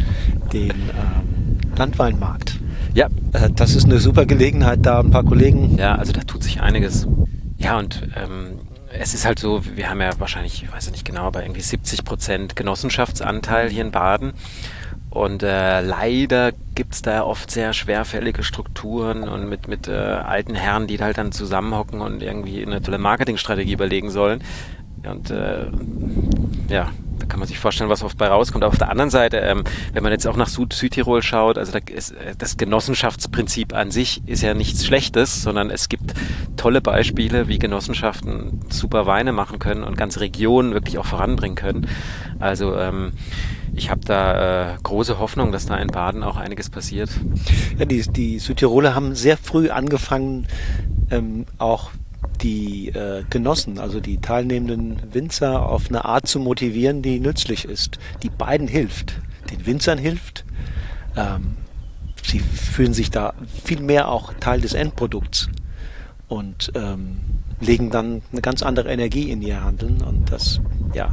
[0.54, 2.60] den ähm, Landweinmarkt.
[2.94, 3.08] Ja.
[3.34, 5.78] Äh, das ist eine super Gelegenheit, da ein paar Kollegen.
[5.78, 7.08] Ja, also da tut sich einiges.
[7.58, 8.60] Ja, und ähm,
[8.98, 11.62] es ist halt so, wir haben ja wahrscheinlich, ich weiß ja nicht genau, aber irgendwie
[11.62, 14.34] 70 Prozent Genossenschaftsanteil hier in Baden.
[15.10, 20.86] Und äh, leider gibt's da oft sehr schwerfällige Strukturen und mit, mit äh, alten Herren,
[20.86, 24.42] die halt dann zusammenhocken und irgendwie eine tolle Marketingstrategie überlegen sollen.
[25.04, 25.68] Und äh,
[26.70, 28.64] ja, da kann man sich vorstellen, was oft bei rauskommt.
[28.64, 31.80] Auf der anderen Seite, ähm, wenn man jetzt auch nach Süd Südtirol schaut, also da
[31.92, 36.14] ist, äh, das Genossenschaftsprinzip an sich ist ja nichts Schlechtes, sondern es gibt
[36.56, 41.88] tolle Beispiele, wie Genossenschaften super Weine machen können und ganze Regionen wirklich auch voranbringen können.
[42.40, 43.14] Also ähm,
[43.80, 47.10] ich habe da äh, große Hoffnung, dass da in Baden auch einiges passiert.
[47.78, 50.48] Ja, die, die Südtiroler haben sehr früh angefangen,
[51.10, 51.92] ähm, auch
[52.42, 58.00] die äh, Genossen, also die teilnehmenden Winzer, auf eine Art zu motivieren, die nützlich ist,
[58.22, 59.22] die beiden hilft.
[59.50, 60.44] Den Winzern hilft.
[61.16, 61.56] Ähm,
[62.22, 65.50] sie fühlen sich da viel mehr auch Teil des Endprodukts
[66.28, 67.22] und ähm,
[67.62, 70.02] legen dann eine ganz andere Energie in ihr Handeln.
[70.02, 70.62] Und das,
[70.94, 71.12] ja,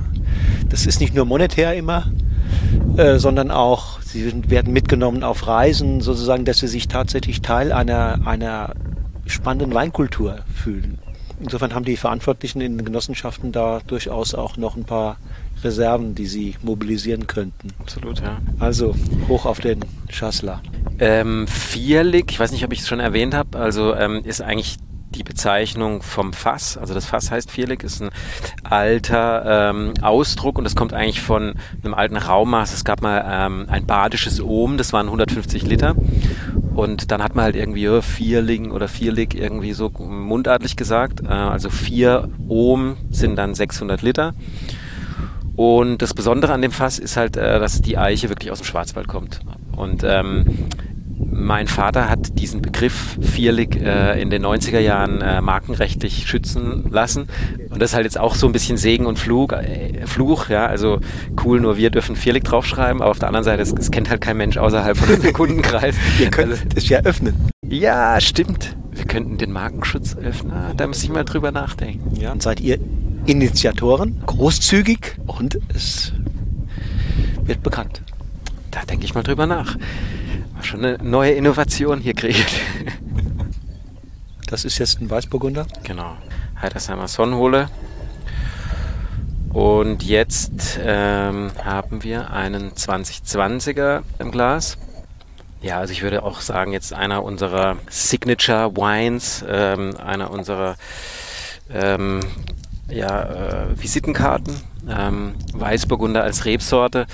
[0.69, 2.11] das ist nicht nur monetär immer,
[2.97, 8.27] äh, sondern auch, sie werden mitgenommen auf Reisen, sozusagen, dass sie sich tatsächlich Teil einer,
[8.27, 8.75] einer
[9.27, 10.99] spannenden Weinkultur fühlen.
[11.39, 15.19] Insofern haben die Verantwortlichen in den Genossenschaften da durchaus auch noch ein paar
[15.63, 17.69] Reserven, die sie mobilisieren könnten.
[17.79, 18.39] Absolut, ja.
[18.59, 18.95] Also
[19.29, 20.63] hoch auf den Schassler.
[20.99, 24.77] Ähm, Vierlig, ich weiß nicht, ob ich es schon erwähnt habe, also ähm, ist eigentlich
[25.11, 26.77] die Bezeichnung vom Fass.
[26.77, 28.11] Also das Fass heißt Vierlig, ist ein
[28.65, 32.75] alter ähm, Ausdruck und das kommt eigentlich von einem alten Raummaß.
[32.75, 35.95] Es gab mal ähm, ein badisches Ohm, das waren 150 Liter.
[36.75, 41.23] Und dann hat man halt irgendwie ja, Vierling oder Vierlig irgendwie so mundartlich gesagt.
[41.23, 44.35] Äh, also vier Ohm sind dann 600 Liter.
[45.57, 48.67] Und das Besondere an dem Fass ist halt, äh, dass die Eiche wirklich aus dem
[48.67, 49.41] Schwarzwald kommt.
[49.75, 50.45] Und ähm,
[51.37, 57.29] mein Vater hat diesen Begriff Vierlig äh, in den 90er Jahren äh, markenrechtlich schützen lassen.
[57.71, 60.49] Und das ist halt jetzt auch so ein bisschen Segen und Flug, äh, Fluch.
[60.49, 61.01] Ja, also
[61.45, 63.03] cool, nur wir dürfen Vierlig draufschreiben.
[63.03, 65.97] Aber auf der anderen Seite, es, es kennt halt kein Mensch außerhalb von unserem Kundenkreis.
[66.19, 67.35] Ihr könnt also, das ja öffnen.
[67.69, 68.77] Ja, stimmt.
[68.93, 70.53] Wir könnten den Markenschutz öffnen.
[70.53, 72.17] Ah, da muss ich mal drüber nachdenken.
[72.17, 72.79] Ja, und seid ihr
[73.27, 76.13] Initiatoren, großzügig und es
[77.45, 78.03] wird bekannt.
[78.71, 79.77] Da denke ich mal drüber nach
[80.63, 82.51] schon eine neue Innovation hier kreiert.
[84.47, 85.67] Das ist jetzt ein Weißburgunder?
[85.83, 86.17] Genau.
[86.61, 87.69] Heidersheimer Sonnenhole.
[89.53, 94.79] Und jetzt ähm, haben wir einen 2020er im Glas.
[95.63, 100.77] Ja, also ich würde auch sagen, jetzt einer unserer Signature Wines, ähm, einer unserer
[101.73, 102.21] ähm,
[102.89, 104.61] ja, äh, Visitenkarten.
[104.89, 107.07] Ähm, Weißburgunder als Rebsorte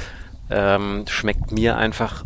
[0.51, 2.24] ähm, schmeckt mir einfach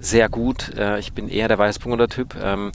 [0.00, 0.74] sehr gut.
[0.76, 2.36] Äh, ich bin eher der Weißburgunder-Typ.
[2.42, 2.72] Ähm,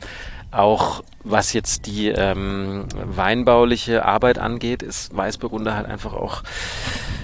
[0.53, 6.43] auch was jetzt die ähm, weinbauliche Arbeit angeht, ist Weißburgunder halt einfach auch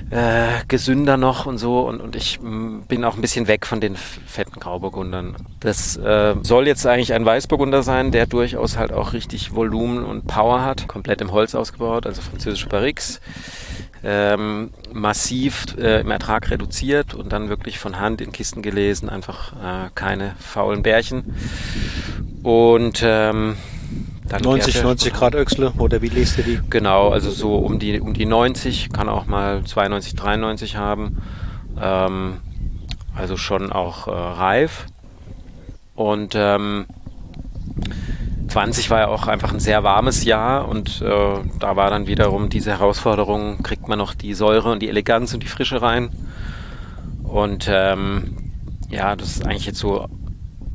[0.10, 3.82] äh, gesünder noch und so und, und ich m, bin auch ein bisschen weg von
[3.82, 5.36] den fetten Grauburgundern.
[5.60, 10.26] Das äh, soll jetzt eigentlich ein Weißburgunder sein, der durchaus halt auch richtig Volumen und
[10.26, 10.88] Power hat.
[10.88, 13.22] Komplett im Holz ausgebaut, also französische Barriques
[14.04, 19.54] ähm, massiv äh, im Ertrag reduziert und dann wirklich von Hand in Kisten gelesen, einfach
[19.54, 21.36] äh, keine faulen Bärchen.
[22.43, 23.58] Und ähm,
[24.28, 26.60] dann 90, 90 Grad Öchsle oder wie lest du die?
[26.70, 31.18] Genau, also so um die, um die 90, kann auch mal 92, 93 haben.
[31.82, 32.38] ähm,
[33.16, 34.86] also schon auch äh, reif.
[35.93, 36.86] Und ähm,
[38.50, 42.50] 20 war ja auch einfach ein sehr warmes Jahr und äh, da war dann wiederum
[42.50, 46.10] diese Herausforderung, kriegt man noch die Säure und die Eleganz und die Frische rein.
[47.24, 48.52] Und ähm,
[48.89, 50.08] ja, das ist eigentlich jetzt so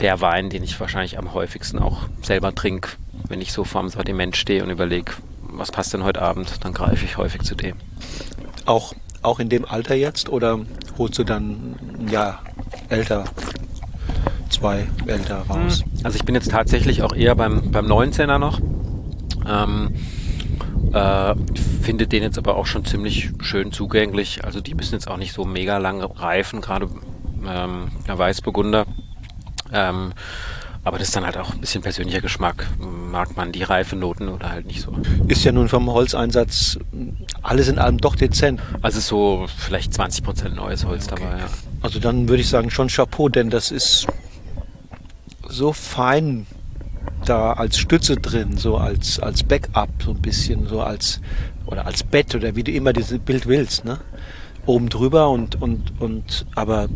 [0.01, 2.91] der Wein, den ich wahrscheinlich am häufigsten auch selber trinke,
[3.29, 5.13] wenn ich so vorm Sortiment stehe und überlege,
[5.43, 7.77] was passt denn heute Abend, dann greife ich häufig zu dem.
[8.67, 10.61] Auch, auch in dem Alter jetzt oder
[10.99, 12.39] holst du dann ein
[12.89, 13.25] älter,
[14.65, 15.83] zwei älter raus?
[15.83, 15.91] Hm.
[16.05, 18.61] Also ich bin jetzt tatsächlich auch eher beim, beim 19er noch.
[19.47, 19.95] Ähm,
[20.95, 21.35] äh,
[21.83, 24.43] finde den jetzt aber auch schon ziemlich schön zugänglich.
[24.45, 26.89] Also die müssen jetzt auch nicht so mega lange reifen, gerade
[27.47, 28.87] ähm, der Weißburgunder.
[29.71, 30.13] Ähm,
[30.83, 32.67] aber das ist dann halt auch ein bisschen persönlicher Geschmack.
[32.79, 34.95] Mag man die reifen Noten oder halt nicht so.
[35.29, 36.79] Ist ja nun vom Holzeinsatz
[37.43, 38.61] alles in allem doch dezent.
[38.81, 41.23] Also so vielleicht 20% neues Holz okay.
[41.23, 41.47] dabei, ja.
[41.83, 44.07] Also dann würde ich sagen schon Chapeau, denn das ist
[45.49, 46.47] so fein
[47.25, 51.21] da als Stütze drin, so als, als Backup, so ein bisschen, so als,
[51.67, 53.99] oder als Bett oder wie du immer dieses Bild willst, ne?
[54.67, 56.89] Oben drüber und, und, und, aber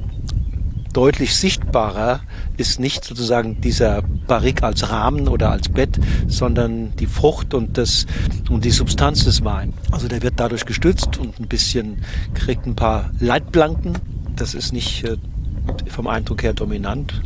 [0.92, 2.20] deutlich sichtbarer
[2.56, 8.06] ist nicht sozusagen dieser Barrik als Rahmen oder als Bett, sondern die Frucht und das
[8.48, 9.74] und die Substanz des Weins.
[9.92, 12.02] Also der wird dadurch gestützt und ein bisschen
[12.34, 13.98] kriegt ein paar Leitplanken.
[14.34, 15.18] Das ist nicht äh,
[15.88, 17.20] vom Eindruck her dominant.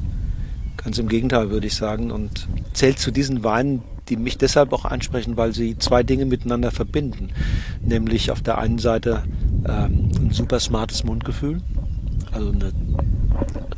[0.84, 2.10] Ganz im Gegenteil, würde ich sagen.
[2.10, 6.70] Und zählt zu diesen Weinen, die mich deshalb auch ansprechen, weil sie zwei Dinge miteinander
[6.70, 7.30] verbinden.
[7.80, 9.22] Nämlich auf der einen Seite
[9.66, 11.62] ähm, ein super smartes Mundgefühl,
[12.32, 12.72] also eine,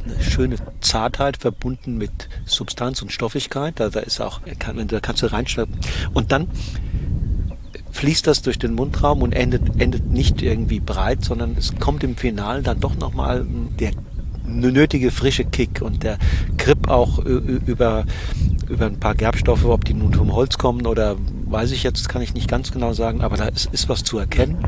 [0.04, 3.78] eine, schöne Zartheit verbunden mit Substanz und Stoffigkeit.
[3.78, 4.40] Da, da ist auch,
[4.88, 5.74] da kannst du reinschreiben.
[6.14, 6.48] Und dann
[7.90, 12.16] fließt das durch den Mundraum und endet, endet nicht irgendwie breit, sondern es kommt im
[12.16, 13.46] Finale dann doch nochmal
[13.78, 13.92] der
[14.46, 16.18] nötige frische Kick und der
[16.58, 18.04] Grip auch über,
[18.68, 21.16] über ein paar Gerbstoffe, ob die nun vom Holz kommen oder
[21.46, 24.18] weiß ich jetzt, kann ich nicht ganz genau sagen, aber da ist, ist was zu
[24.18, 24.58] erkennen.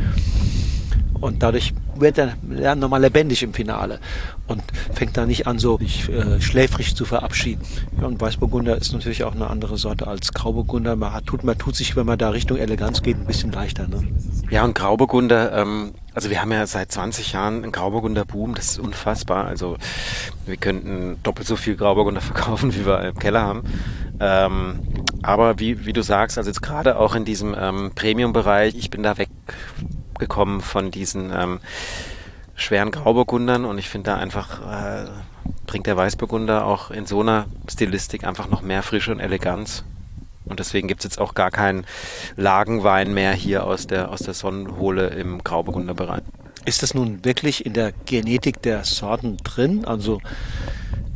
[1.21, 4.01] Und dadurch wird er nochmal lebendig im Finale
[4.47, 7.63] und fängt da nicht an, so sich äh, schläfrig zu verabschieden.
[8.01, 10.97] Ja, und Weißburgunder ist natürlich auch eine andere Sorte als Grauburgunder.
[10.97, 13.89] Man, hat, tut, man tut sich, wenn man da Richtung Eleganz geht, ein bisschen leichter.
[13.89, 14.07] Ne?
[14.51, 18.73] Ja, und Grauburgunder, ähm, also wir haben ja seit 20 Jahren einen Grauburgunder Boom, das
[18.73, 19.47] ist unfassbar.
[19.47, 19.77] Also
[20.47, 23.65] wir könnten doppelt so viel Grauburgunder verkaufen, wie wir im Keller haben.
[24.21, 24.79] Ähm,
[25.23, 29.03] aber wie, wie du sagst, also jetzt gerade auch in diesem ähm, Premium-Bereich, ich bin
[29.03, 31.59] da weggekommen von diesen ähm,
[32.57, 35.07] schweren Grauburgundern und ich finde da einfach äh,
[35.67, 39.85] bringt der Weißburgunder auch in so einer Stilistik einfach noch mehr Frische und Eleganz.
[40.45, 41.85] Und deswegen gibt es jetzt auch gar keinen
[42.37, 46.23] Lagenwein mehr hier aus der, aus der Sonnenhohle im Grauburgunderbereich.
[46.65, 49.85] Ist das nun wirklich in der Genetik der Sorten drin?
[49.85, 50.21] Also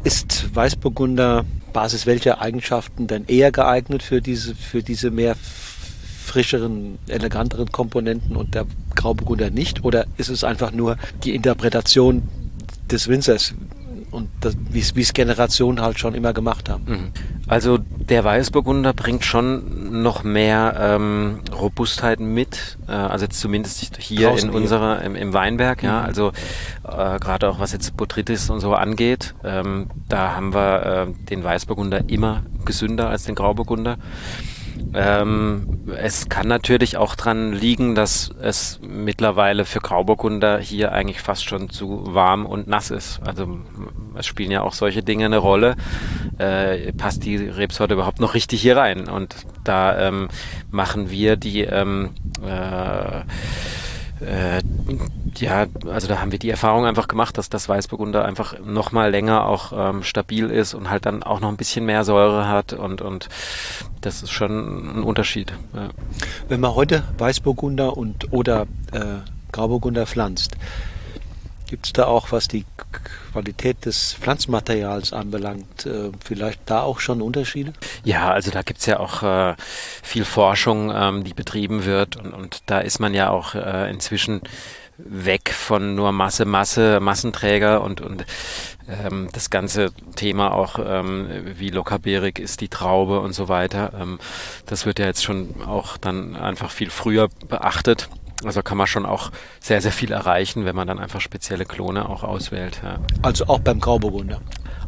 [0.02, 5.36] ist Weißburgunder Basis welcher Eigenschaften denn eher geeignet für diese, für diese mehr
[6.24, 9.84] frischeren, eleganteren Komponenten und der Grauburgunder nicht?
[9.84, 12.22] Oder ist es einfach nur die Interpretation
[12.90, 13.54] des Winzers?
[14.10, 14.28] und
[14.70, 16.84] wie es Generationen halt schon immer gemacht haben.
[16.86, 17.12] Mhm.
[17.46, 24.28] Also der Weißburgunder bringt schon noch mehr ähm, Robustheit mit, äh, also jetzt zumindest hier
[24.28, 25.88] Draußen in unserer im, im Weinberg, mhm.
[25.88, 26.32] ja, also
[26.84, 31.44] äh, gerade auch was jetzt Botrytis und so angeht, ähm, da haben wir äh, den
[31.44, 33.96] Weißburgunder immer gesünder als den Grauburgunder.
[34.92, 41.44] Ähm, es kann natürlich auch dran liegen, dass es mittlerweile für Grauburgunder hier eigentlich fast
[41.44, 43.20] schon zu warm und nass ist.
[43.24, 43.58] Also
[44.16, 45.76] es spielen ja auch solche Dinge eine Rolle.
[46.38, 49.08] Äh, passt die Rebsorte überhaupt noch richtig hier rein?
[49.08, 50.28] Und da ähm,
[50.70, 52.10] machen wir die ähm,
[52.44, 53.22] äh,
[54.20, 54.60] äh,
[55.36, 59.10] ja, also da haben wir die Erfahrung einfach gemacht, dass das Weißburgunder einfach noch mal
[59.10, 62.72] länger auch ähm, stabil ist und halt dann auch noch ein bisschen mehr Säure hat
[62.72, 63.28] und, und
[64.00, 65.52] das ist schon ein Unterschied.
[65.74, 65.90] Ja.
[66.48, 69.20] Wenn man heute Weißburgunder und oder äh,
[69.52, 70.56] Grauburgunder pflanzt,
[71.70, 72.64] Gibt es da auch, was die
[73.30, 77.72] Qualität des Pflanzmaterials anbelangt, äh, vielleicht da auch schon Unterschiede?
[78.02, 79.54] Ja, also da gibt es ja auch äh,
[80.02, 84.40] viel Forschung, ähm, die betrieben wird und, und, da ist man ja auch äh, inzwischen
[84.98, 88.24] weg von nur Masse, Masse, Massenträger und, und
[88.88, 93.92] ähm, das ganze Thema auch, ähm, wie lockerbeerig ist die Traube und so weiter.
[93.98, 94.18] Ähm,
[94.66, 98.08] das wird ja jetzt schon auch dann einfach viel früher beachtet.
[98.44, 99.30] Also kann man schon auch
[99.60, 102.80] sehr, sehr viel erreichen, wenn man dann einfach spezielle Klone auch auswählt.
[102.82, 102.98] Ja.
[103.22, 104.40] Also auch beim Grauburgunder?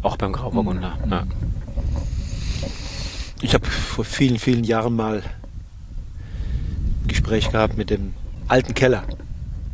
[0.03, 1.13] Auch beim Grauburgunder, mhm.
[1.13, 1.27] ja.
[3.43, 5.23] Ich habe vor vielen, vielen Jahren mal
[7.03, 8.15] ein Gespräch gehabt mit dem
[8.49, 9.03] alten Keller.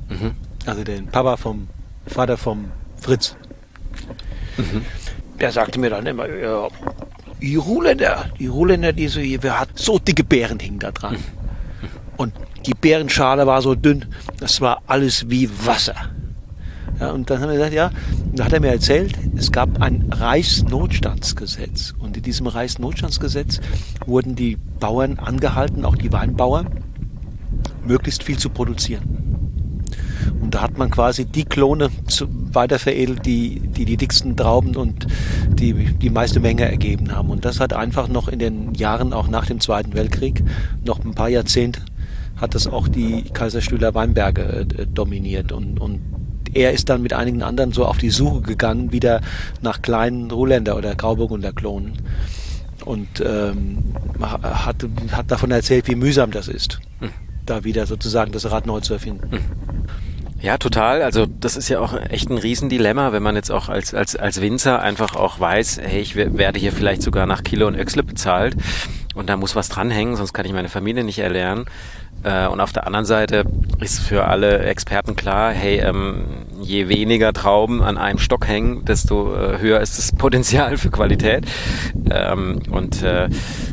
[0.08, 0.32] Mhm.
[0.66, 1.68] Also den Papa vom
[2.06, 3.36] Vater vom Fritz.
[4.56, 4.84] Mhm.
[5.38, 6.68] Der sagte mir dann immer, ja,
[7.40, 11.16] die Ruhländer, die Ruhländer, die so hier, wir hatten so dicke Beeren hingen da dran.
[12.16, 12.32] Und
[12.66, 14.06] die Beerenschale war so dünn,
[14.38, 15.94] das war alles wie Wasser.
[17.00, 17.90] Ja, und dann haben wir gesagt, ja,
[18.32, 21.94] da hat er mir erzählt, es gab ein Reichsnotstandsgesetz.
[21.98, 23.60] Und in diesem Reichsnotstandsgesetz
[24.04, 26.68] wurden die Bauern angehalten, auch die Weinbauern,
[27.86, 29.28] möglichst viel zu produzieren.
[30.40, 31.90] Und da hat man quasi die Klone
[32.52, 35.06] weiterveredelt, die, die die dicksten Trauben und
[35.48, 37.30] die die meiste Menge ergeben haben.
[37.30, 40.42] Und das hat einfach noch in den Jahren, auch nach dem Zweiten Weltkrieg,
[40.84, 41.80] noch ein paar Jahrzehnte,
[42.40, 45.52] hat das auch die Kaiserstühler Weinberge äh, dominiert.
[45.52, 46.00] Und, und
[46.54, 49.20] er ist dann mit einigen anderen so auf die Suche gegangen, wieder
[49.60, 51.98] nach kleinen Ruländer oder Grauburgunder Klonen.
[52.84, 54.76] Und ähm, hat,
[55.12, 57.10] hat davon erzählt, wie mühsam das ist, hm.
[57.44, 59.30] da wieder sozusagen das Rad neu zu erfinden.
[59.30, 59.40] Hm.
[60.40, 61.02] Ja, total.
[61.02, 64.40] Also das ist ja auch echt ein Riesendilemma, wenn man jetzt auch als, als, als
[64.40, 68.56] Winzer einfach auch weiß, hey, ich werde hier vielleicht sogar nach Kilo und Öxle bezahlt
[69.16, 71.64] und da muss was dranhängen, sonst kann ich meine Familie nicht erlernen.
[72.22, 73.44] Äh, und auf der anderen Seite
[73.80, 76.24] ist für alle Experten klar, hey, ähm,
[76.60, 81.46] je weniger Trauben an einem Stock hängen, desto äh, höher ist das Potenzial für Qualität.
[82.10, 83.28] Ähm, und äh,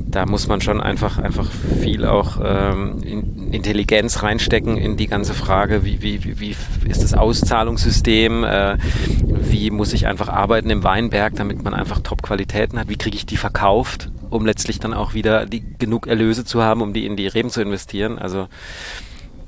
[0.08, 1.50] da muss man schon einfach, einfach
[1.82, 6.56] viel auch ähm, in Intelligenz reinstecken in die ganze Frage, wie, wie, wie
[6.90, 8.78] ist das Auszahlungssystem, äh,
[9.24, 13.26] wie muss ich einfach arbeiten im Weinberg, damit man einfach Top-Qualitäten hat, wie kriege ich
[13.26, 17.16] die verkauft, um letztlich dann auch wieder die, genug Erlöse zu haben, um die in
[17.16, 18.18] die Reben zu investieren.
[18.20, 18.48] Also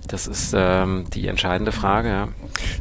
[0.07, 2.09] das ist ähm, die entscheidende Frage.
[2.09, 2.28] Ja.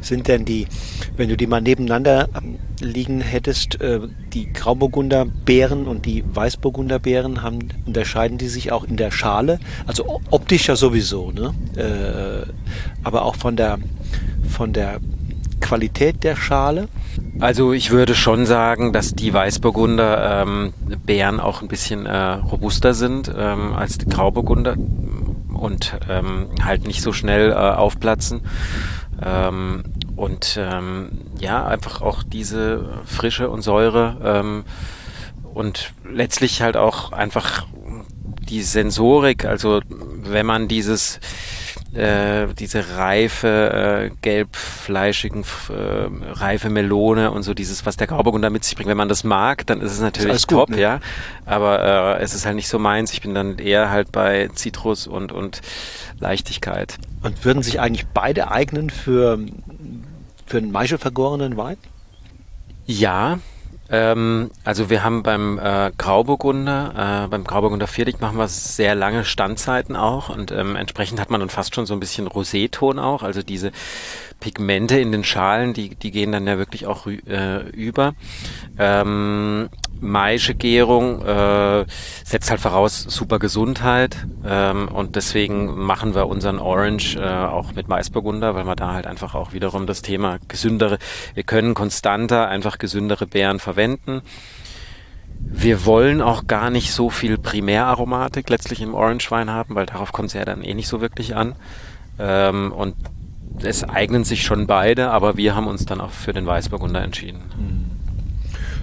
[0.01, 0.67] Sind denn die,
[1.15, 3.99] wenn du die mal nebeneinander ähm, liegen hättest, äh,
[4.33, 9.59] die Grauburgunder Beeren und die Weißburgunder Beeren haben, unterscheiden die sich auch in der Schale?
[9.85, 11.53] Also optisch ja sowieso, ne?
[11.75, 12.49] Äh,
[13.03, 13.79] aber auch von der
[14.47, 14.99] von der
[15.59, 16.87] Qualität der Schale?
[17.39, 20.73] Also ich würde schon sagen, dass die Weißburgunder ähm,
[21.05, 24.75] Beeren auch ein bisschen äh, robuster sind ähm, als die Grauburgunder
[25.53, 28.41] und ähm, halt nicht so schnell äh, aufplatzen.
[29.23, 29.83] Ähm,
[30.15, 31.09] und ähm,
[31.39, 34.63] ja, einfach auch diese Frische und Säure ähm,
[35.53, 37.67] und letztlich halt auch einfach
[38.49, 41.19] die Sensorik, also wenn man dieses
[41.97, 48.63] äh, diese reife, äh, gelbfleischigen, äh, reife Melone und so dieses, was der Grauburgunder mit
[48.63, 48.89] sich bringt.
[48.89, 50.81] Wenn man das mag, dann ist es natürlich ist top, gut, ne?
[50.81, 50.99] ja.
[51.45, 53.11] Aber äh, es ist halt nicht so meins.
[53.13, 55.61] Ich bin dann eher halt bei Zitrus und, und
[56.19, 56.97] Leichtigkeit.
[57.23, 59.39] Und würden sich eigentlich beide eignen für,
[60.45, 61.77] für einen Maische vergorenen Wein?
[62.85, 63.39] Ja,
[63.89, 69.23] ähm, also wir haben beim äh, Grauburgunder, äh, beim Grauburgunder Vierdig machen wir sehr lange
[69.25, 73.23] Standzeiten auch und ähm, entsprechend hat man dann fast schon so ein bisschen Roséton auch,
[73.23, 73.71] also diese
[74.39, 78.13] Pigmente in den Schalen, die, die gehen dann ja wirklich auch äh, über.
[78.77, 79.69] Ähm,
[79.99, 81.85] Maische Gärung äh,
[82.23, 87.87] setzt halt voraus super Gesundheit ähm, und deswegen machen wir unseren Orange äh, auch mit
[87.87, 90.99] Maisburgunder, weil wir da halt einfach auch wiederum das Thema gesündere,
[91.33, 94.21] wir können konstanter einfach gesündere Beeren verwenden.
[95.39, 100.27] Wir wollen auch gar nicht so viel Primäraromatik letztlich im Orange-Wein haben, weil darauf kommt
[100.29, 101.55] es ja dann eh nicht so wirklich an.
[102.19, 102.95] Ähm, und
[103.61, 107.41] es eignen sich schon beide, aber wir haben uns dann auch für den Weißburgunder entschieden.
[107.57, 107.87] Hm.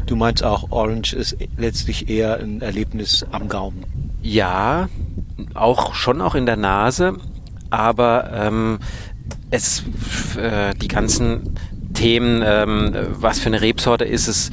[0.06, 3.84] Du meinst auch, Orange ist letztlich eher ein Erlebnis am Gaumen?
[4.20, 4.88] Ja,
[5.54, 7.16] auch schon auch in der Nase,
[7.70, 8.78] aber ähm,
[9.50, 9.84] es
[10.36, 11.54] äh, die ganzen
[11.94, 14.50] Themen, ähm, was für eine Rebsorte ist es,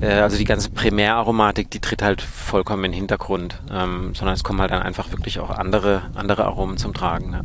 [0.00, 4.44] äh, also die ganze Primäraromatik, die tritt halt vollkommen in den Hintergrund, ähm, sondern es
[4.44, 7.32] kommen halt dann einfach wirklich auch andere, andere Aromen zum Tragen.
[7.32, 7.40] Ja.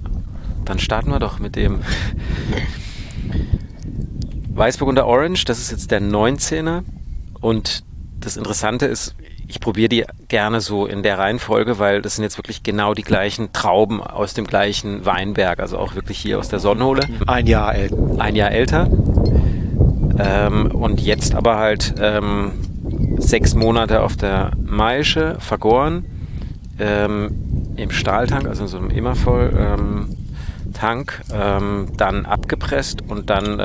[0.70, 1.80] Dann starten wir doch mit dem
[4.54, 5.46] Weißburgunder Orange.
[5.46, 6.84] Das ist jetzt der 19er.
[7.42, 7.84] Und
[8.20, 9.16] das Interessante ist,
[9.48, 13.02] ich probiere die gerne so in der Reihenfolge, weil das sind jetzt wirklich genau die
[13.02, 17.02] gleichen Trauben aus dem gleichen Weinberg, also auch wirklich hier aus der Sonnenhole.
[17.26, 17.98] Ein Jahr älter.
[18.20, 18.88] Ein Jahr älter.
[20.20, 22.52] Ähm, und jetzt aber halt ähm,
[23.18, 26.06] sechs Monate auf der Maische vergoren,
[26.78, 29.52] ähm, im Stahltank, also in so einem Immervoll.
[29.58, 30.16] Ähm,
[30.80, 33.64] Tank, ähm, dann abgepresst und dann äh,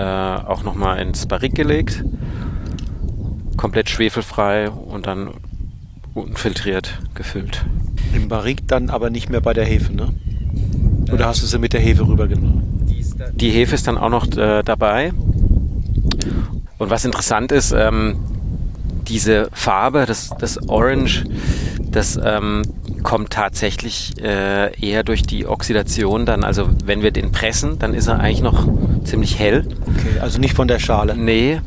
[0.49, 2.05] auch nochmal ins Barrik gelegt.
[3.57, 5.31] Komplett schwefelfrei und dann
[6.13, 7.65] unfiltriert gefüllt.
[8.15, 10.09] Im Barrik dann aber nicht mehr bei der Hefe, ne?
[11.13, 12.63] Oder hast du sie mit der Hefe rübergenommen?
[13.35, 15.13] Die Hefe ist dann auch noch äh, dabei.
[16.79, 18.17] Und was interessant ist, ähm,
[19.07, 21.25] diese Farbe, das, das Orange,
[21.93, 22.63] das ähm,
[23.05, 26.43] kommt tatsächlich äh, eher durch die Oxidation dann.
[26.43, 28.67] Also wenn wir den pressen, dann ist er eigentlich noch
[29.05, 29.65] ziemlich hell.
[29.83, 31.15] Okay, also nicht von der Schale.
[31.17, 31.61] Nee.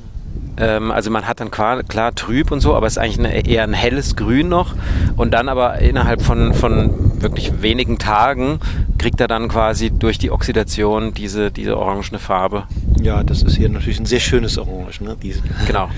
[0.57, 3.47] Ähm, also man hat dann klar, klar trüb und so, aber es ist eigentlich eine,
[3.47, 4.75] eher ein helles Grün noch.
[5.15, 8.59] Und dann aber innerhalb von, von wirklich wenigen Tagen
[8.97, 12.63] kriegt er dann quasi durch die Oxidation diese, diese orangene Farbe.
[12.99, 15.01] Ja, das ist hier natürlich ein sehr schönes Orange.
[15.03, 15.15] Ne?
[15.21, 15.41] Diese.
[15.67, 15.89] Genau.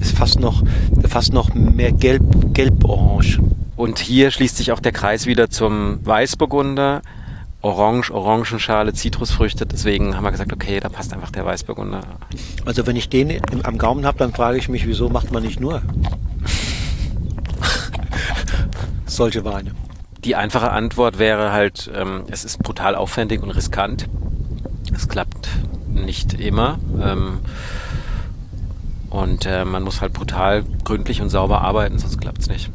[0.00, 0.62] Ist fast noch,
[1.06, 2.22] fast noch mehr gelb,
[2.54, 3.40] gelb-orange.
[3.78, 7.00] Und hier schließt sich auch der Kreis wieder zum Weißburgunder.
[7.62, 9.66] Orange, Orangenschale, Zitrusfrüchte.
[9.66, 12.00] Deswegen haben wir gesagt, okay, da passt einfach der Weißburgunder.
[12.64, 15.44] Also wenn ich den im, am Gaumen habe, dann frage ich mich, wieso macht man
[15.44, 15.80] nicht nur
[19.06, 19.70] solche Weine?
[20.24, 24.08] Die einfache Antwort wäre halt, ähm, es ist brutal aufwendig und riskant.
[24.92, 25.48] Es klappt
[25.88, 26.80] nicht immer.
[27.00, 27.38] Ähm,
[29.08, 32.70] und äh, man muss halt brutal gründlich und sauber arbeiten, sonst klappt es nicht.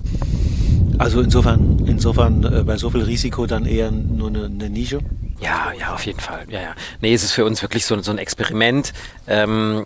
[0.98, 5.00] Also insofern, insofern äh, bei so viel Risiko dann eher nur eine, eine, Nische?
[5.40, 6.46] Ja, ja, auf jeden Fall.
[6.50, 6.76] Ja, ja.
[7.02, 8.94] Nee, es ist für uns wirklich so, so ein Experiment.
[9.28, 9.86] Ähm,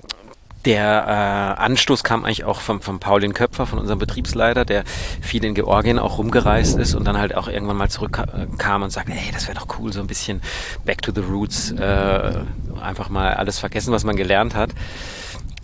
[0.66, 4.84] der äh, Anstoß kam eigentlich auch vom, vom Paulin Köpfer, von unserem Betriebsleiter, der
[5.22, 9.14] viel in Georgien auch rumgereist ist und dann halt auch irgendwann mal zurückkam und sagte,
[9.14, 10.42] hey, das wäre doch cool, so ein bisschen
[10.84, 12.44] back to the roots, äh,
[12.82, 14.72] einfach mal alles vergessen, was man gelernt hat.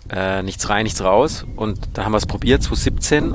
[0.09, 1.45] Äh, nichts rein, nichts raus.
[1.55, 3.33] Und da haben wir es probiert, 2017.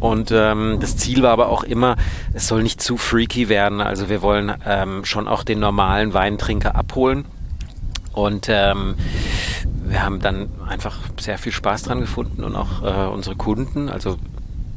[0.00, 1.96] Und ähm, das Ziel war aber auch immer,
[2.34, 3.80] es soll nicht zu freaky werden.
[3.80, 7.24] Also wir wollen ähm, schon auch den normalen Weintrinker abholen.
[8.12, 8.96] Und ähm,
[9.86, 14.18] wir haben dann einfach sehr viel Spaß dran gefunden und auch äh, unsere Kunden, also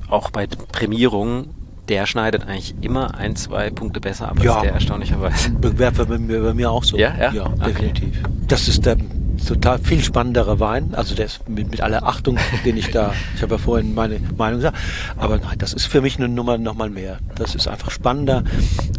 [0.09, 1.49] auch bei Prämierungen,
[1.87, 4.53] der schneidet eigentlich immer ein, zwei Punkte besser ab ja.
[4.53, 5.51] als der erstaunlicherweise.
[5.61, 6.97] Wäre bei, mir, bei mir auch so.
[6.97, 7.65] Ja, ja, ja okay.
[7.65, 8.23] definitiv.
[8.47, 8.97] Das ist der
[9.45, 10.93] total viel spannenderer Wein.
[10.93, 14.19] Also der ist mit, mit aller Achtung, den ich da, ich habe ja vorhin meine
[14.37, 14.77] Meinung gesagt,
[15.17, 17.19] aber nein, das ist für mich eine Nummer nochmal mehr.
[17.35, 18.43] Das ist einfach spannender.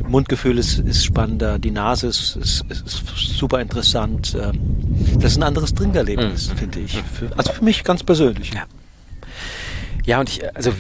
[0.07, 3.05] Mundgefühl ist, ist spannender, die Nase ist, ist, ist
[3.39, 4.36] super interessant.
[4.41, 4.59] Ähm,
[5.20, 6.57] das ist ein anderes Trinkerlebnis, mhm.
[6.57, 7.03] finde ich.
[7.03, 8.53] Für, also für mich ganz persönlich.
[8.53, 8.64] Ja.
[10.09, 10.73] Ja, und ich, also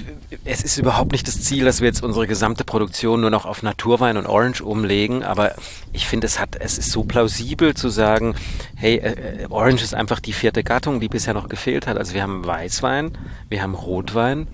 [0.46, 3.62] es ist überhaupt nicht das Ziel, dass wir jetzt unsere gesamte Produktion nur noch auf
[3.62, 5.52] Naturwein und Orange umlegen, aber
[5.92, 8.34] ich finde, es hat, es ist so plausibel zu sagen,
[8.74, 11.98] hey, äh, äh, Orange ist einfach die vierte Gattung, die bisher noch gefehlt hat.
[11.98, 13.18] Also wir haben Weißwein,
[13.50, 14.46] wir haben Rotwein,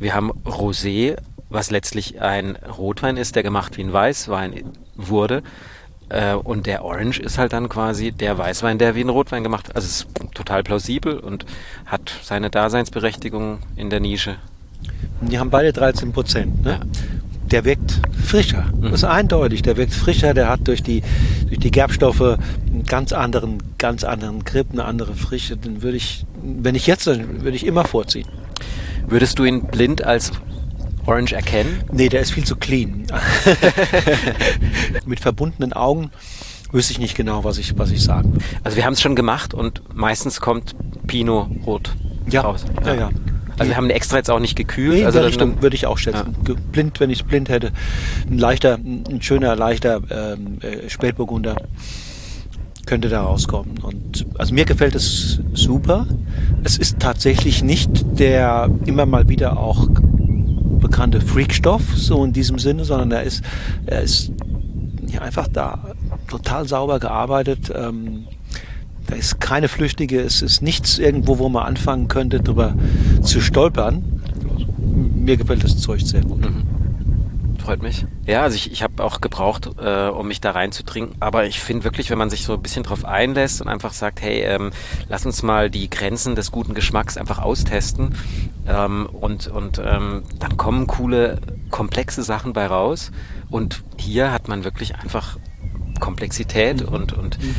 [0.00, 1.16] wir haben Rosé,
[1.48, 4.64] was letztlich ein Rotwein ist, der gemacht wie ein Weißwein
[4.96, 5.44] wurde.
[6.08, 9.74] Äh, und der Orange ist halt dann quasi der Weißwein, der wie ein Rotwein gemacht.
[9.74, 11.44] Also es ist total plausibel und
[11.86, 14.36] hat seine Daseinsberechtigung in der Nische.
[15.20, 16.64] Die haben beide 13 Prozent.
[16.64, 16.70] Ne?
[16.70, 16.80] Ja.
[17.50, 18.64] Der wirkt frischer.
[18.76, 18.82] Mhm.
[18.82, 19.62] Das ist eindeutig.
[19.62, 20.34] Der wirkt frischer.
[20.34, 21.02] Der hat durch die,
[21.46, 25.56] durch die Gerbstoffe einen ganz anderen, ganz anderen Grip, eine andere Frische.
[25.56, 28.28] Den würde ich, wenn ich jetzt, dann würde ich immer vorziehen.
[29.06, 30.32] Würdest du ihn blind als
[31.08, 31.82] Orange erkennen?
[31.90, 33.06] Nee, der ist viel zu clean.
[35.06, 36.10] Mit verbundenen Augen
[36.70, 38.44] wüsste ich nicht genau, was ich, was ich sagen würde.
[38.62, 41.96] Also wir haben es schon gemacht und meistens kommt Pinot Rot
[42.28, 42.42] ja.
[42.42, 42.66] raus.
[42.84, 43.10] Ja, ja.
[43.58, 44.98] Also wir haben extra jetzt auch nicht gekühlt.
[44.98, 46.36] Nee, also Richtung würde ich auch schätzen.
[46.46, 46.54] Ja.
[46.70, 47.72] Blind, wenn ich es blind hätte,
[48.30, 51.56] ein leichter, ein schöner, leichter ähm, äh, Spätburgunder
[52.86, 53.78] könnte da rauskommen.
[53.78, 56.06] Und also mir gefällt es super.
[56.62, 59.88] Es ist tatsächlich nicht der immer mal wieder auch
[60.78, 63.42] bekannte Freakstoff, so in diesem Sinne, sondern er ist,
[63.86, 64.32] er ist
[65.08, 65.94] ja, einfach da
[66.28, 67.72] total sauber gearbeitet.
[67.74, 68.24] Ähm,
[69.06, 72.74] da ist keine flüchtige, es ist nichts irgendwo, wo man anfangen könnte, drüber
[73.22, 74.22] zu stolpern.
[75.14, 76.42] Mir gefällt das Zeug sehr gut.
[76.42, 76.87] Mhm
[77.68, 78.06] freut mich.
[78.24, 81.16] Ja, also ich, ich habe auch gebraucht, äh, um mich da reinzutrinken.
[81.20, 84.22] Aber ich finde wirklich, wenn man sich so ein bisschen drauf einlässt und einfach sagt,
[84.22, 84.70] hey, ähm,
[85.10, 88.16] lass uns mal die Grenzen des guten Geschmacks einfach austesten.
[88.66, 93.12] Ähm, und und ähm, dann kommen coole, komplexe Sachen bei raus.
[93.50, 95.36] Und hier hat man wirklich einfach
[96.00, 96.88] Komplexität mhm.
[96.88, 97.54] und, und mhm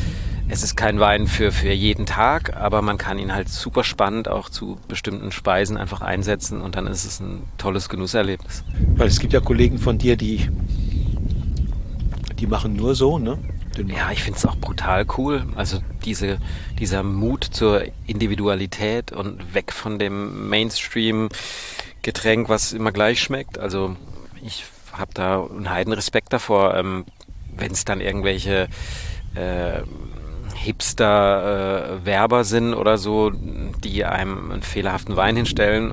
[0.49, 4.27] es ist kein Wein für, für jeden Tag, aber man kann ihn halt super spannend
[4.27, 8.63] auch zu bestimmten Speisen einfach einsetzen und dann ist es ein tolles Genusserlebnis.
[8.95, 10.49] Weil es gibt ja Kollegen von dir, die,
[12.39, 13.37] die machen nur so, ne?
[13.87, 15.45] Ja, ich finde es auch brutal cool.
[15.55, 16.39] Also diese,
[16.79, 23.59] dieser Mut zur Individualität und weg von dem Mainstream-Getränk, was immer gleich schmeckt.
[23.59, 23.95] Also
[24.43, 27.05] ich habe da einen Heidenrespekt davor, ähm,
[27.55, 28.67] wenn es dann irgendwelche
[29.35, 29.81] äh,
[30.63, 35.91] Hipster-Werber äh, sind oder so, die einem einen fehlerhaften Wein hinstellen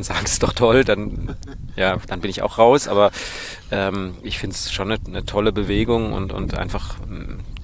[0.00, 1.36] und sagen, es ist doch toll, dann,
[1.76, 2.88] ja, dann bin ich auch raus.
[2.88, 3.10] Aber
[3.70, 6.96] ähm, ich finde es schon eine, eine, tolle Bewegung und, und einfach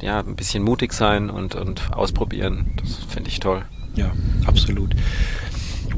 [0.00, 2.72] ja, ein bisschen mutig sein und, und ausprobieren.
[2.76, 3.64] Das finde ich toll.
[3.94, 4.12] Ja,
[4.46, 4.94] absolut.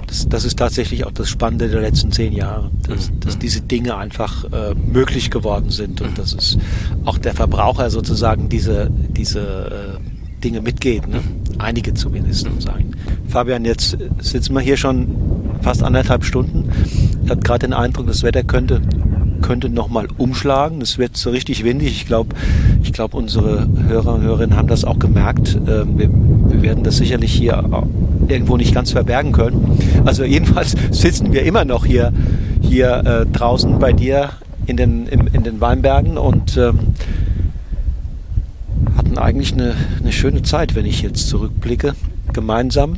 [0.06, 3.20] das, das, ist tatsächlich auch das Spannende der letzten zehn Jahre, dass, mhm.
[3.20, 6.58] dass diese Dinge einfach äh, möglich geworden sind und dass es
[7.04, 10.07] auch der Verbraucher sozusagen diese, diese äh,
[10.38, 11.06] Dinge mitgeht.
[11.08, 11.20] Ne?
[11.58, 12.92] Einige zumindest sagen.
[13.28, 15.08] Fabian, jetzt sitzen wir hier schon
[15.62, 16.70] fast anderthalb Stunden.
[17.24, 18.80] Ich habe gerade den Eindruck, das Wetter könnte
[19.40, 20.80] könnte nochmal umschlagen.
[20.80, 21.92] Es wird so richtig windig.
[21.92, 22.34] Ich glaube,
[22.82, 25.56] ich glaube, unsere Hörer und Hörerinnen haben das auch gemerkt.
[25.66, 27.62] Ähm, wir, wir werden das sicherlich hier
[28.28, 29.78] irgendwo nicht ganz verbergen können.
[30.04, 32.12] Also jedenfalls sitzen wir immer noch hier,
[32.60, 34.30] hier äh, draußen bei dir
[34.66, 36.78] in den, im, in den Weinbergen und ähm,
[39.18, 41.94] hatten eigentlich eine, eine schöne Zeit, wenn ich jetzt zurückblicke,
[42.32, 42.96] gemeinsam.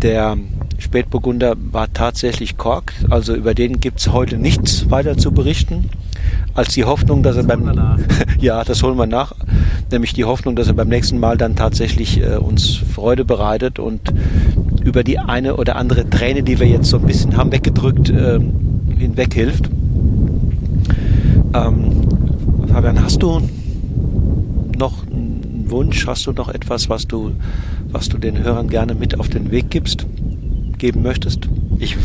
[0.00, 0.36] Der
[0.78, 5.90] Spätburgunder war tatsächlich Kork, also über den gibt es heute nichts weiter zu berichten,
[6.54, 7.98] als die Hoffnung, dass das er beim
[8.40, 9.32] ja, das holen wir nach,
[9.90, 14.00] nämlich die Hoffnung, dass er beim nächsten Mal dann tatsächlich äh, uns Freude bereitet und
[14.82, 18.40] über die eine oder andere Träne, die wir jetzt so ein bisschen haben weggedrückt, äh,
[18.98, 19.70] hinweg hilft.
[21.54, 22.08] Ähm,
[22.68, 23.40] Fabian, hast du
[24.78, 25.04] noch
[25.72, 26.06] Wunsch?
[26.06, 27.32] Hast du noch etwas, was du,
[27.90, 30.06] was du den Hörern gerne mit auf den Weg gibst?
[30.82, 31.48] geben möchtest?
[31.78, 31.96] Ich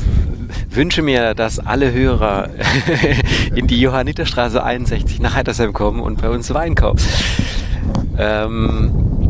[0.70, 2.50] wünsche mir, dass alle Hörer
[3.56, 7.02] in die Johanniterstraße 61 nach Heitersheim kommen und bei uns Wein kaufen.
[8.20, 9.27] Ähm,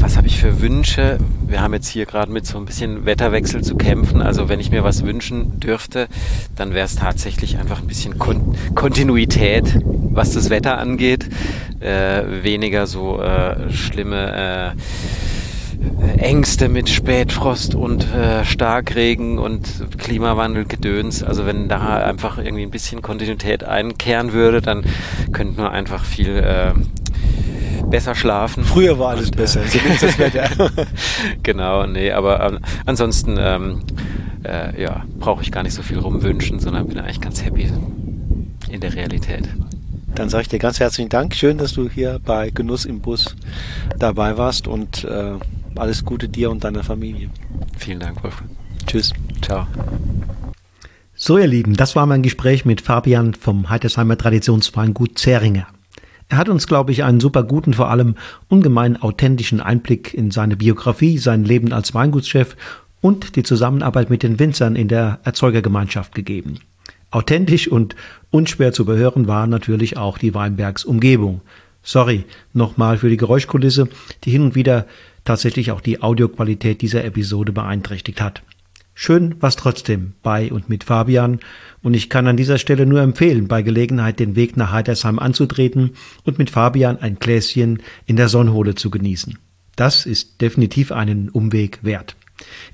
[0.00, 1.18] was habe ich für Wünsche?
[1.46, 4.22] Wir haben jetzt hier gerade mit so ein bisschen Wetterwechsel zu kämpfen.
[4.22, 6.08] Also wenn ich mir was wünschen dürfte,
[6.56, 11.28] dann wäre es tatsächlich einfach ein bisschen Kon Kontinuität, was das Wetter angeht.
[11.80, 21.22] Äh, weniger so äh, schlimme äh, Ängste mit Spätfrost und äh, Starkregen und Klimawandelgedöns.
[21.22, 24.84] Also wenn da einfach irgendwie ein bisschen Kontinuität einkehren würde, dann
[25.32, 26.72] könnten wir einfach viel äh,
[27.90, 28.64] besser schlafen.
[28.64, 29.60] Früher war alles und, besser,
[30.00, 30.48] das Wetter.
[31.42, 33.80] genau, nee, aber ähm, ansonsten ähm,
[34.44, 37.70] äh, ja, brauche ich gar nicht so viel rumwünschen, sondern bin eigentlich ganz happy
[38.70, 39.48] in der Realität.
[40.14, 41.34] Dann sage ich dir ganz herzlichen Dank.
[41.34, 43.36] Schön, dass du hier bei Genuss im Bus
[43.98, 45.32] dabei warst und äh,
[45.76, 47.30] alles Gute dir und deiner Familie.
[47.76, 48.50] Vielen Dank, Wolfgang.
[48.86, 49.12] Tschüss.
[49.42, 49.66] Ciao.
[51.14, 55.66] So, ihr Lieben, das war mein Gespräch mit Fabian vom Heitersheimer Traditionsweingut Zähringer.
[56.28, 58.14] Er hat uns, glaube ich, einen super guten, vor allem
[58.48, 62.56] ungemein authentischen Einblick in seine Biografie, sein Leben als Weingutschef
[63.00, 66.60] und die Zusammenarbeit mit den Winzern in der Erzeugergemeinschaft gegeben.
[67.10, 67.96] Authentisch und
[68.30, 71.40] unschwer zu behören war natürlich auch die Weinbergs Umgebung.
[71.82, 73.88] Sorry nochmal für die Geräuschkulisse,
[74.24, 74.86] die hin und wieder
[75.24, 78.42] tatsächlich auch die Audioqualität dieser Episode beeinträchtigt hat.
[79.00, 81.38] Schön was trotzdem bei und mit Fabian
[81.84, 85.92] und ich kann an dieser Stelle nur empfehlen, bei Gelegenheit den Weg nach Heidersheim anzutreten
[86.24, 89.38] und mit Fabian ein Gläschen in der Sonnenhole zu genießen.
[89.76, 92.16] Das ist definitiv einen Umweg wert.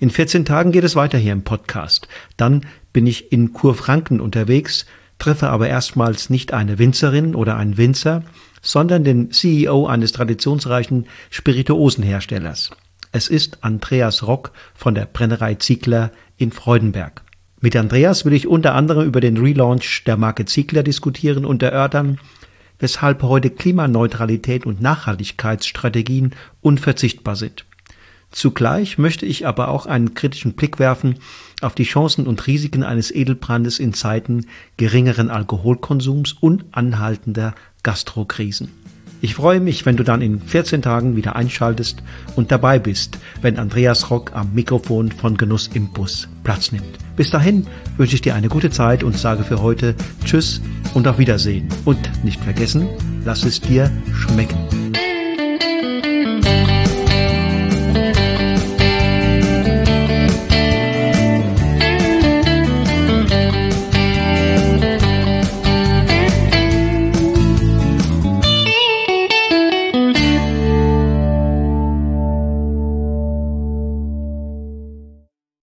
[0.00, 2.08] In 14 Tagen geht es weiter hier im Podcast.
[2.38, 2.64] Dann
[2.94, 4.86] bin ich in Kurfranken unterwegs,
[5.18, 8.22] treffe aber erstmals nicht eine Winzerin oder einen Winzer,
[8.62, 12.70] sondern den CEO eines traditionsreichen Spirituosenherstellers.
[13.16, 17.22] Es ist Andreas Rock von der Brennerei Ziegler in Freudenberg.
[17.60, 22.18] Mit Andreas will ich unter anderem über den Relaunch der Marke Ziegler diskutieren und erörtern,
[22.80, 27.66] weshalb heute Klimaneutralität und Nachhaltigkeitsstrategien unverzichtbar sind.
[28.32, 31.20] Zugleich möchte ich aber auch einen kritischen Blick werfen
[31.60, 34.46] auf die Chancen und Risiken eines Edelbrandes in Zeiten
[34.76, 37.54] geringeren Alkoholkonsums und anhaltender
[37.84, 38.72] Gastrokrisen.
[39.24, 42.02] Ich freue mich, wenn du dann in 14 Tagen wieder einschaltest
[42.36, 46.98] und dabei bist, wenn Andreas Rock am Mikrofon von Genuss im Bus Platz nimmt.
[47.16, 49.94] Bis dahin wünsche ich dir eine gute Zeit und sage für heute
[50.26, 50.60] Tschüss
[50.92, 51.70] und auf Wiedersehen.
[51.86, 52.86] Und nicht vergessen,
[53.24, 54.83] lass es dir schmecken.